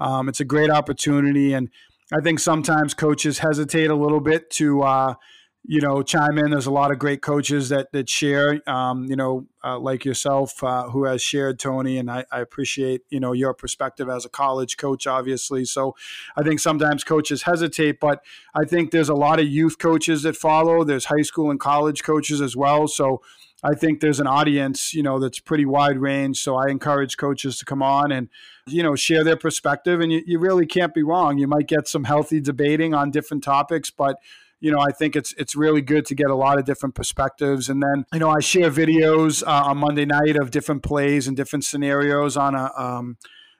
Um, 0.00 0.28
it's 0.28 0.40
a 0.40 0.44
great 0.44 0.70
opportunity. 0.70 1.52
And 1.52 1.68
I 2.12 2.20
think 2.20 2.40
sometimes 2.40 2.94
coaches 2.94 3.38
hesitate 3.38 3.90
a 3.90 3.94
little 3.94 4.18
bit 4.18 4.50
to 4.52 4.82
uh, 4.82 5.14
you 5.64 5.80
know, 5.80 6.02
chime 6.02 6.38
in. 6.38 6.50
There's 6.50 6.66
a 6.66 6.72
lot 6.72 6.90
of 6.90 6.98
great 6.98 7.22
coaches 7.22 7.68
that 7.68 7.92
that 7.92 8.08
share, 8.08 8.68
um, 8.68 9.04
you 9.04 9.14
know, 9.14 9.46
uh, 9.62 9.78
like 9.78 10.04
yourself, 10.04 10.62
uh, 10.64 10.88
who 10.88 11.04
has 11.04 11.22
shared 11.22 11.60
Tony, 11.60 11.98
and 11.98 12.10
I, 12.10 12.24
I, 12.32 12.40
appreciate 12.40 13.02
you 13.10 13.20
know 13.20 13.32
your 13.32 13.54
perspective 13.54 14.08
as 14.08 14.24
a 14.24 14.28
college 14.28 14.76
coach, 14.76 15.06
obviously. 15.06 15.64
So, 15.64 15.94
I 16.36 16.42
think 16.42 16.58
sometimes 16.58 17.04
coaches 17.04 17.42
hesitate, 17.42 18.00
but 18.00 18.24
I 18.54 18.64
think 18.64 18.90
there's 18.90 19.08
a 19.08 19.14
lot 19.14 19.38
of 19.38 19.46
youth 19.46 19.78
coaches 19.78 20.22
that 20.24 20.36
follow. 20.36 20.82
There's 20.82 21.04
high 21.04 21.22
school 21.22 21.50
and 21.50 21.60
college 21.60 22.02
coaches 22.02 22.40
as 22.40 22.56
well. 22.56 22.88
So. 22.88 23.22
I 23.64 23.76
think 23.76 24.00
there's 24.00 24.18
an 24.18 24.26
audience, 24.26 24.92
you 24.92 25.04
know, 25.04 25.20
that's 25.20 25.38
pretty 25.38 25.64
wide 25.64 25.98
range. 25.98 26.42
So 26.42 26.56
I 26.56 26.68
encourage 26.68 27.16
coaches 27.16 27.58
to 27.58 27.64
come 27.64 27.80
on 27.80 28.10
and, 28.10 28.28
you 28.66 28.82
know, 28.82 28.96
share 28.96 29.22
their 29.22 29.36
perspective. 29.36 30.00
And 30.00 30.12
you, 30.12 30.20
you 30.26 30.40
really 30.40 30.66
can't 30.66 30.92
be 30.92 31.04
wrong. 31.04 31.38
You 31.38 31.46
might 31.46 31.68
get 31.68 31.86
some 31.86 32.02
healthy 32.02 32.40
debating 32.40 32.92
on 32.92 33.12
different 33.12 33.44
topics, 33.44 33.88
but 33.88 34.16
you 34.62 34.70
know, 34.70 34.78
I 34.78 34.92
think 34.92 35.16
it's 35.16 35.34
it's 35.34 35.56
really 35.56 35.82
good 35.82 36.06
to 36.06 36.14
get 36.14 36.30
a 36.30 36.36
lot 36.36 36.56
of 36.56 36.64
different 36.64 36.94
perspectives. 36.94 37.68
And 37.68 37.82
then, 37.82 38.06
you 38.12 38.20
know, 38.20 38.30
I 38.30 38.38
share 38.38 38.70
videos 38.70 39.42
uh, 39.44 39.64
on 39.66 39.78
Monday 39.78 40.04
night 40.04 40.36
of 40.36 40.52
different 40.52 40.84
plays 40.84 41.26
and 41.26 41.36
different 41.36 41.64
scenarios 41.64 42.36
on 42.36 42.54
a, 42.54 42.70
um, 42.78 43.16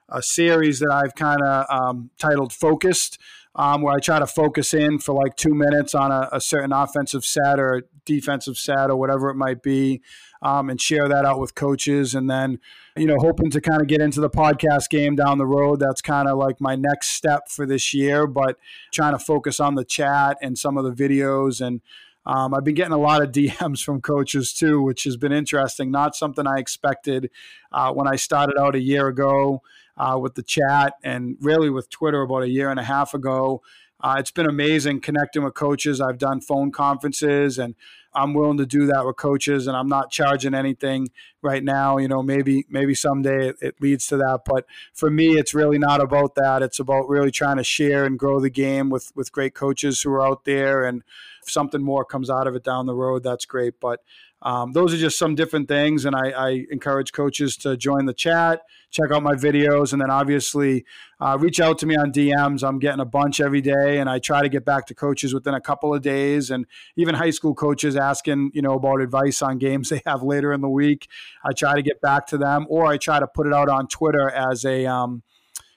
a 0.07 0.23
series 0.23 0.79
that 0.79 0.91
I've 0.91 1.13
kind 1.13 1.41
of 1.41 1.65
um, 1.69 2.09
titled 2.17 2.53
"Focused." 2.53 3.19
Um, 3.55 3.83
where 3.83 3.93
I 3.93 3.99
try 3.99 4.17
to 4.17 4.25
focus 4.25 4.73
in 4.73 4.97
for 4.97 5.13
like 5.13 5.35
two 5.35 5.53
minutes 5.53 5.93
on 5.93 6.11
a, 6.11 6.27
a, 6.31 6.41
certain 6.41 6.73
offensive 6.73 7.23
set 7.23 7.59
or 7.59 7.83
defensive 8.03 8.57
set 8.57 8.89
or 8.89 8.95
whatever 8.95 9.29
it 9.29 9.35
might 9.35 9.61
be, 9.61 10.01
um, 10.43 10.69
and 10.69 10.79
share 10.79 11.07
that 11.07 11.25
out 11.25 11.39
with 11.39 11.55
coaches. 11.55 12.13
And 12.13 12.29
then, 12.29 12.59
you 12.97 13.07
know, 13.07 13.15
hoping 13.17 13.49
to 13.51 13.61
kind 13.61 13.81
of 13.81 13.87
get 13.87 14.01
into 14.01 14.19
the 14.19 14.29
podcast 14.29 14.89
game 14.89 15.15
down 15.15 15.37
the 15.37 15.45
road. 15.45 15.79
That's 15.79 16.01
kind 16.01 16.27
of 16.27 16.37
like 16.37 16.59
my 16.59 16.75
next 16.75 17.11
step 17.11 17.49
for 17.49 17.65
this 17.65 17.93
year, 17.93 18.27
but 18.27 18.57
trying 18.91 19.17
to 19.17 19.23
focus 19.23 19.59
on 19.59 19.75
the 19.75 19.85
chat 19.85 20.37
and 20.41 20.57
some 20.57 20.77
of 20.77 20.83
the 20.83 20.91
videos. 20.91 21.65
And 21.65 21.81
um, 22.25 22.53
I've 22.53 22.65
been 22.65 22.75
getting 22.75 22.93
a 22.93 22.97
lot 22.97 23.23
of 23.23 23.31
DMs 23.31 23.81
from 23.81 24.01
coaches 24.01 24.53
too, 24.53 24.81
which 24.81 25.05
has 25.05 25.15
been 25.15 25.31
interesting. 25.31 25.89
Not 25.89 26.15
something 26.15 26.45
I 26.45 26.57
expected 26.57 27.31
uh, 27.71 27.93
when 27.93 28.07
I 28.07 28.17
started 28.17 28.57
out 28.59 28.75
a 28.75 28.81
year 28.81 29.07
ago. 29.07 29.61
Uh, 29.95 30.17
with 30.19 30.33
the 30.33 30.41
chat 30.41 30.95
and 31.03 31.37
really 31.39 31.69
with 31.69 31.87
Twitter 31.87 32.23
about 32.23 32.41
a 32.41 32.49
year 32.49 32.71
and 32.71 32.79
a 32.79 32.83
half 32.83 33.13
ago. 33.13 33.61
Uh, 34.01 34.15
it's 34.17 34.31
been 34.31 34.49
amazing 34.49 34.99
connecting 34.99 35.43
with 35.43 35.53
coaches. 35.53 36.01
I've 36.01 36.17
done 36.17 36.41
phone 36.41 36.71
conferences 36.71 37.59
and 37.59 37.75
I'm 38.15 38.33
willing 38.33 38.57
to 38.57 38.65
do 38.65 38.85
that 38.87 39.05
with 39.05 39.15
coaches 39.15 39.67
and 39.67 39.75
I'm 39.75 39.87
not 39.87 40.11
charging 40.11 40.53
anything 40.53 41.09
right 41.41 41.63
now. 41.63 41.97
You 41.97 42.07
know, 42.07 42.21
maybe 42.21 42.65
maybe 42.69 42.95
someday 42.95 43.49
it, 43.49 43.55
it, 43.61 43.75
leads 43.81 44.07
to 44.07 44.17
that. 44.17 44.41
But 44.45 44.65
for 44.93 45.09
me, 45.09 45.37
it's 45.37 45.53
really 45.53 45.79
not 45.79 46.01
about 46.01 46.35
that. 46.35 46.61
It's 46.61 46.79
about 46.79 47.09
really 47.09 47.31
trying 47.31 47.57
to 47.57 47.63
share 47.63 48.05
and 48.05 48.17
grow 48.19 48.39
the 48.39 48.49
game 48.49 48.89
with 48.89 49.11
with 49.15 49.31
great 49.31 49.53
coaches 49.53 50.01
who 50.01 50.11
are 50.11 50.25
out 50.25 50.45
there. 50.45 50.85
And 50.85 51.03
if 51.41 51.49
something 51.49 51.81
more 51.81 52.05
comes 52.05 52.29
out 52.29 52.47
of 52.47 52.55
it 52.55 52.63
down 52.63 52.85
the 52.85 52.95
road, 52.95 53.23
that's 53.23 53.45
great. 53.45 53.79
But 53.79 54.01
um, 54.43 54.73
those 54.73 54.93
are 54.93 54.97
just 54.97 55.17
some 55.17 55.35
different 55.35 55.69
things, 55.69 56.03
and 56.03 56.13
I, 56.13 56.31
I, 56.31 56.65
encourage 56.69 57.13
coaches 57.13 57.55
to 57.57 57.77
join 57.77 58.05
the 58.05 58.13
chat, 58.13 58.61
check 58.91 59.09
out 59.09 59.23
my 59.23 59.35
videos, 59.35 59.93
and 59.93 60.01
then 60.01 60.11
obviously 60.11 60.83
uh, 61.21 61.37
reach 61.39 61.61
out 61.61 61.79
to 61.79 61.85
me 61.85 61.95
on 61.95 62.11
DMs. 62.11 62.61
I'm 62.61 62.77
getting 62.77 62.99
a 62.99 63.05
bunch 63.05 63.39
every 63.39 63.61
day, 63.61 63.99
and 63.99 64.09
I 64.09 64.19
try 64.19 64.41
to 64.41 64.49
get 64.49 64.65
back 64.65 64.85
to 64.87 64.93
coaches 64.93 65.33
within 65.33 65.53
a 65.53 65.61
couple 65.61 65.93
of 65.93 66.01
days, 66.01 66.51
and 66.51 66.65
even 66.97 67.15
high 67.15 67.29
school 67.29 67.55
coaches 67.55 67.95
asking 67.95 68.51
you 68.53 68.61
know 68.61 68.73
about 68.73 68.99
advice 68.99 69.41
on 69.41 69.59
games 69.59 69.87
they 69.93 70.01
have 70.05 70.21
later 70.21 70.51
in 70.51 70.59
the 70.59 70.69
week. 70.69 71.07
I 71.45 71.53
try 71.53 71.75
to 71.75 71.81
get 71.81 72.01
back 72.01 72.27
to 72.27 72.37
them, 72.37 72.65
or 72.69 72.85
I 72.85 72.97
try 72.97 73.21
to 73.21 73.27
put 73.27 73.47
it 73.47 73.53
out 73.53 73.69
on 73.69 73.87
Twitter 73.87 74.29
as 74.29 74.65
a 74.65 74.85
um, 74.85 75.23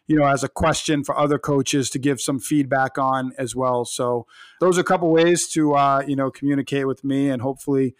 you 0.08 0.16
know, 0.16 0.26
as 0.26 0.44
a 0.44 0.48
question 0.48 1.02
for 1.04 1.16
other 1.16 1.38
coaches 1.38 1.90
to 1.90 1.98
give 1.98 2.20
some 2.20 2.38
feedback 2.38 2.96
on 2.98 3.32
as 3.38 3.56
well. 3.56 3.84
So 3.84 4.26
those 4.60 4.78
are 4.78 4.80
a 4.80 4.84
couple 4.84 5.10
ways 5.10 5.48
to 5.48 5.74
uh, 5.74 6.02
you 6.06 6.16
know 6.16 6.32
communicate 6.32 6.88
with 6.88 7.04
me, 7.04 7.30
and 7.30 7.42
hopefully 7.42 7.94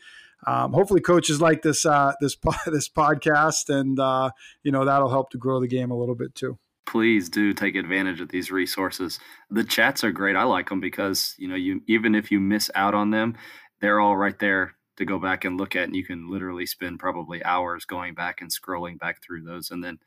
um, 0.46 0.72
hopefully 0.72 1.00
coaches 1.00 1.40
like 1.40 1.62
this 1.62 1.86
uh, 1.86 2.12
this 2.20 2.36
this 2.66 2.88
podcast, 2.88 3.68
and 3.68 3.98
uh, 3.98 4.30
you 4.62 4.72
know 4.72 4.84
that'll 4.84 5.10
help 5.10 5.30
to 5.30 5.38
grow 5.38 5.60
the 5.60 5.68
game 5.68 5.90
a 5.90 5.96
little 5.96 6.14
bit 6.14 6.34
too. 6.34 6.58
Please 6.86 7.28
do 7.28 7.52
take 7.52 7.74
advantage 7.74 8.20
of 8.20 8.28
these 8.28 8.50
resources. 8.50 9.18
The 9.50 9.64
chats 9.64 10.04
are 10.04 10.12
great. 10.12 10.36
I 10.36 10.44
like 10.44 10.68
them 10.68 10.80
because 10.80 11.34
you 11.38 11.48
know 11.48 11.56
you 11.56 11.82
even 11.86 12.14
if 12.14 12.30
you 12.30 12.40
miss 12.40 12.70
out 12.74 12.94
on 12.94 13.10
them, 13.10 13.36
they're 13.80 14.00
all 14.00 14.16
right 14.16 14.38
there 14.38 14.74
to 14.96 15.04
go 15.04 15.18
back 15.18 15.44
and 15.44 15.58
look 15.58 15.76
at, 15.76 15.84
and 15.84 15.96
you 15.96 16.04
can 16.04 16.30
literally 16.30 16.66
spend 16.66 16.98
probably 16.98 17.44
hours 17.44 17.84
going 17.84 18.14
back 18.14 18.40
and 18.40 18.50
scrolling 18.50 18.98
back 18.98 19.22
through 19.22 19.42
those, 19.42 19.70
and 19.70 19.82
then. 19.82 19.98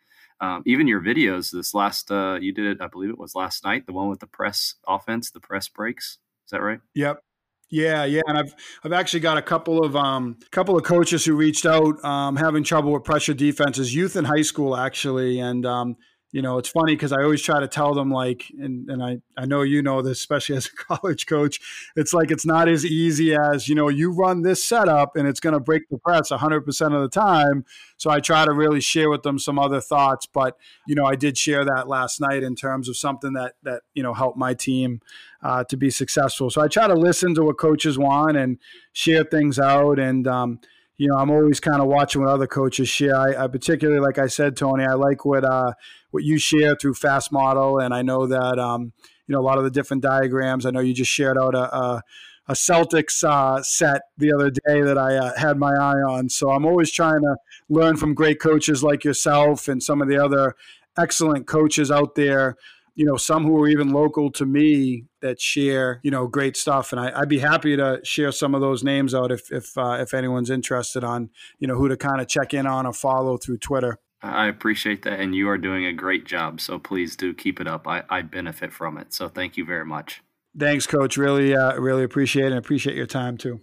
Um, 0.41 0.63
even 0.65 0.87
your 0.87 1.01
videos 1.01 1.51
this 1.51 1.73
last 1.73 2.09
uh, 2.09 2.37
you 2.39 2.53
did 2.53 2.65
it 2.65 2.77
i 2.79 2.87
believe 2.87 3.09
it 3.09 3.17
was 3.17 3.35
last 3.35 3.65
night 3.65 3.85
the 3.85 3.91
one 3.91 4.07
with 4.07 4.21
the 4.21 4.25
press 4.25 4.75
offense 4.87 5.31
the 5.31 5.41
press 5.41 5.67
breaks 5.67 6.19
is 6.45 6.51
that 6.51 6.61
right 6.61 6.79
yep 6.93 7.21
yeah, 7.69 8.05
yeah, 8.05 8.21
and 8.27 8.37
I've 8.37 8.55
I've 8.83 8.93
actually 8.93 9.19
got 9.19 9.37
a 9.37 9.41
couple 9.41 9.83
of 9.83 9.95
um 9.95 10.37
couple 10.51 10.77
of 10.77 10.83
coaches 10.83 11.23
who 11.25 11.35
reached 11.35 11.65
out 11.65 12.03
um, 12.03 12.35
having 12.35 12.63
trouble 12.63 12.91
with 12.93 13.03
pressure 13.03 13.33
defenses, 13.33 13.93
youth 13.93 14.15
in 14.15 14.25
high 14.25 14.41
school 14.41 14.75
actually, 14.75 15.39
and 15.39 15.65
um, 15.65 15.97
you 16.31 16.43
know, 16.43 16.59
it's 16.59 16.69
funny 16.69 16.93
because 16.93 17.11
I 17.11 17.23
always 17.23 17.41
try 17.41 17.59
to 17.59 17.67
tell 17.67 17.95
them 17.95 18.11
like, 18.11 18.45
and, 18.59 18.87
and 18.87 19.03
I, 19.03 19.17
I 19.35 19.45
know 19.45 19.63
you 19.63 19.81
know 19.81 20.03
this, 20.03 20.19
especially 20.19 20.55
as 20.57 20.67
a 20.67 20.95
college 20.95 21.25
coach, 21.25 21.59
it's 21.95 22.13
like 22.13 22.29
it's 22.29 22.45
not 22.45 22.69
as 22.69 22.85
easy 22.85 23.35
as, 23.35 23.67
you 23.67 23.73
know, 23.73 23.89
you 23.89 24.11
run 24.11 24.43
this 24.43 24.63
setup 24.63 25.15
and 25.15 25.27
it's 25.27 25.39
going 25.39 25.53
to 25.53 25.59
break 25.59 25.89
the 25.89 25.97
press 25.97 26.29
100% 26.29 26.95
of 26.95 27.01
the 27.01 27.09
time. 27.09 27.65
So 27.97 28.11
I 28.11 28.19
try 28.19 28.45
to 28.45 28.53
really 28.53 28.79
share 28.79 29.09
with 29.09 29.23
them 29.23 29.39
some 29.39 29.57
other 29.57 29.81
thoughts. 29.81 30.27
But, 30.27 30.55
you 30.87 30.93
know, 30.93 31.05
I 31.05 31.15
did 31.15 31.37
share 31.37 31.65
that 31.65 31.87
last 31.87 32.21
night 32.21 32.43
in 32.43 32.55
terms 32.55 32.89
of 32.89 32.95
something 32.95 33.33
that, 33.33 33.55
that 33.63 33.81
you 33.95 34.03
know, 34.03 34.13
helped 34.13 34.37
my 34.37 34.53
team 34.53 35.01
uh, 35.41 35.63
to 35.65 35.77
be 35.77 35.89
successful. 35.89 36.51
So 36.51 36.61
I 36.61 36.67
try 36.67 36.87
to 36.87 36.95
listen 36.95 37.33
to 37.35 37.43
what 37.43 37.57
coaches 37.57 37.97
want 37.97 38.37
and 38.37 38.59
share 38.93 39.23
things 39.23 39.57
out. 39.57 39.97
And, 39.97 40.27
um, 40.27 40.59
you 40.99 41.07
know, 41.07 41.15
I'm 41.15 41.31
always 41.31 41.61
kind 41.61 41.81
of 41.81 41.87
watching 41.87 42.21
what 42.21 42.29
other 42.29 42.45
coaches 42.45 42.89
share. 42.89 43.15
I, 43.15 43.45
I, 43.45 43.47
particularly, 43.47 44.01
like 44.01 44.19
I 44.19 44.27
said, 44.27 44.57
Tony, 44.57 44.83
I 44.85 44.93
like 44.93 45.23
what 45.23 45.45
uh, 45.45 45.71
what 46.11 46.23
you 46.23 46.37
share 46.37 46.75
through 46.75 46.95
Fast 46.95 47.31
Model, 47.31 47.79
and 47.79 47.93
I 47.93 48.01
know 48.01 48.27
that 48.27 48.59
um, 48.59 48.93
you 49.27 49.33
know 49.33 49.39
a 49.39 49.43
lot 49.43 49.57
of 49.57 49.63
the 49.63 49.71
different 49.71 50.03
diagrams. 50.03 50.65
I 50.65 50.71
know 50.71 50.79
you 50.79 50.93
just 50.93 51.11
shared 51.11 51.37
out 51.37 51.55
a, 51.55 51.75
a, 51.75 52.01
a 52.47 52.53
Celtics 52.53 53.23
uh, 53.23 53.61
set 53.63 54.01
the 54.17 54.33
other 54.33 54.49
day 54.49 54.81
that 54.81 54.97
I 54.97 55.15
uh, 55.15 55.37
had 55.37 55.57
my 55.57 55.71
eye 55.71 56.01
on. 56.09 56.29
So 56.29 56.51
I'm 56.51 56.65
always 56.65 56.91
trying 56.91 57.21
to 57.21 57.35
learn 57.69 57.97
from 57.97 58.13
great 58.13 58.39
coaches 58.39 58.83
like 58.83 59.03
yourself 59.03 59.67
and 59.67 59.81
some 59.81 60.01
of 60.01 60.07
the 60.07 60.17
other 60.17 60.55
excellent 60.97 61.47
coaches 61.47 61.91
out 61.91 62.15
there 62.15 62.57
you 62.99 63.05
know, 63.05 63.15
some 63.15 63.45
who 63.45 63.57
are 63.63 63.69
even 63.69 63.93
local 63.93 64.29
to 64.29 64.45
me 64.45 65.05
that 65.21 65.39
share, 65.39 66.01
you 66.03 66.11
know, 66.11 66.27
great 66.27 66.57
stuff. 66.57 66.91
And 66.91 66.99
I, 66.99 67.17
would 67.21 67.29
be 67.29 67.39
happy 67.39 67.77
to 67.77 68.01
share 68.03 68.33
some 68.33 68.53
of 68.53 68.59
those 68.59 68.83
names 68.83 69.15
out 69.15 69.31
if 69.31 69.49
if 69.53 69.77
uh, 69.77 69.99
if 70.01 70.13
anyone's 70.13 70.49
interested 70.49 71.01
on, 71.01 71.29
you 71.59 71.67
know, 71.69 71.75
who 71.75 71.87
to 71.87 71.95
kind 71.95 72.19
of 72.19 72.27
check 72.27 72.53
in 72.53 72.67
on 72.67 72.85
or 72.85 72.91
follow 72.91 73.37
through 73.37 73.59
Twitter. 73.59 73.99
I 74.21 74.47
appreciate 74.47 75.03
that, 75.03 75.19
and 75.19 75.33
you 75.33 75.47
are 75.49 75.57
doing 75.57 75.85
a 75.85 75.93
great 75.93 76.25
job. 76.25 76.59
So 76.59 76.77
please 76.77 77.15
do 77.15 77.33
keep 77.33 77.61
it 77.61 77.67
up. 77.67 77.87
I, 77.87 78.03
I 78.09 78.21
benefit 78.21 78.73
from 78.73 78.97
it. 78.97 79.13
So 79.13 79.29
thank 79.29 79.55
you 79.55 79.63
very 79.65 79.85
much. 79.85 80.21
Thanks, 80.57 80.85
Coach. 80.85 81.15
Really, 81.15 81.55
uh, 81.55 81.75
really 81.79 82.03
appreciate 82.03 82.45
it. 82.45 82.51
and 82.51 82.57
appreciate 82.57 82.95
your 82.95 83.05
time 83.05 83.37
too. 83.37 83.61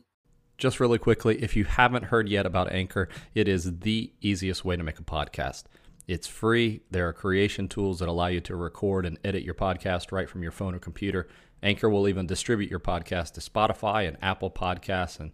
Just 0.56 0.80
really 0.80 0.98
quickly, 0.98 1.42
if 1.42 1.54
you 1.54 1.64
haven't 1.64 2.04
heard 2.04 2.28
yet 2.30 2.46
about 2.46 2.72
Anchor, 2.72 3.10
it 3.34 3.46
is 3.46 3.80
the 3.80 4.12
easiest 4.22 4.64
way 4.64 4.76
to 4.76 4.82
make 4.82 4.98
a 4.98 5.04
podcast. 5.04 5.64
It's 6.06 6.26
free. 6.26 6.80
There 6.90 7.06
are 7.08 7.12
creation 7.12 7.68
tools 7.68 7.98
that 7.98 8.08
allow 8.08 8.28
you 8.28 8.40
to 8.42 8.56
record 8.56 9.04
and 9.04 9.18
edit 9.22 9.42
your 9.42 9.54
podcast 9.54 10.12
right 10.12 10.28
from 10.28 10.42
your 10.42 10.52
phone 10.52 10.74
or 10.74 10.78
computer. 10.78 11.28
Anchor 11.62 11.90
will 11.90 12.08
even 12.08 12.26
distribute 12.26 12.70
your 12.70 12.80
podcast 12.80 13.32
to 13.34 13.40
Spotify 13.40 14.08
and 14.08 14.16
Apple 14.22 14.50
Podcasts 14.50 15.20
and 15.20 15.32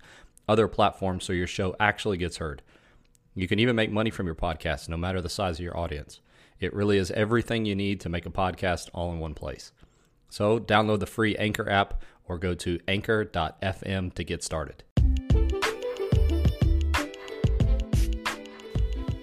other 0.48 0.66
platforms 0.66 1.24
so 1.24 1.32
your 1.32 1.46
show 1.46 1.76
actually 1.78 2.16
gets 2.16 2.38
heard. 2.38 2.62
You 3.34 3.48
can 3.48 3.58
even 3.58 3.76
make 3.76 3.90
money 3.90 4.10
from 4.10 4.26
your 4.26 4.34
podcast 4.34 4.90
no 4.90 4.98
matter 4.98 5.22
the 5.22 5.30
size 5.30 5.58
of 5.58 5.64
your 5.64 5.76
audience. 5.76 6.20
It 6.60 6.74
really 6.74 6.98
is 6.98 7.10
everything 7.12 7.64
you 7.64 7.74
need 7.74 7.98
to 8.00 8.10
make 8.10 8.26
a 8.26 8.30
podcast 8.30 8.90
all 8.92 9.10
in 9.10 9.20
one 9.20 9.32
place. 9.34 9.72
So, 10.28 10.58
download 10.58 11.00
the 11.00 11.06
free 11.06 11.34
Anchor 11.36 11.68
app 11.68 12.02
or 12.28 12.38
go 12.38 12.54
to 12.54 12.78
anchor.fm 12.86 14.12
to 14.14 14.24
get 14.24 14.44
started. 14.44 14.84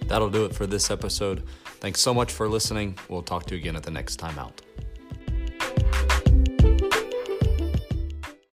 That'll 0.08 0.32
do 0.32 0.46
it 0.46 0.56
for 0.56 0.66
this 0.66 0.90
episode. 0.90 1.44
Thanks 1.80 2.02
so 2.02 2.14
much 2.14 2.32
for 2.32 2.50
listening. 2.50 2.98
We'll 3.10 3.22
talk 3.22 3.46
to 3.46 3.56
you 3.56 3.62
again 3.62 3.76
at 3.76 3.84
the 3.84 3.92
next 3.92 4.16
time 4.16 4.40
out. 4.40 4.62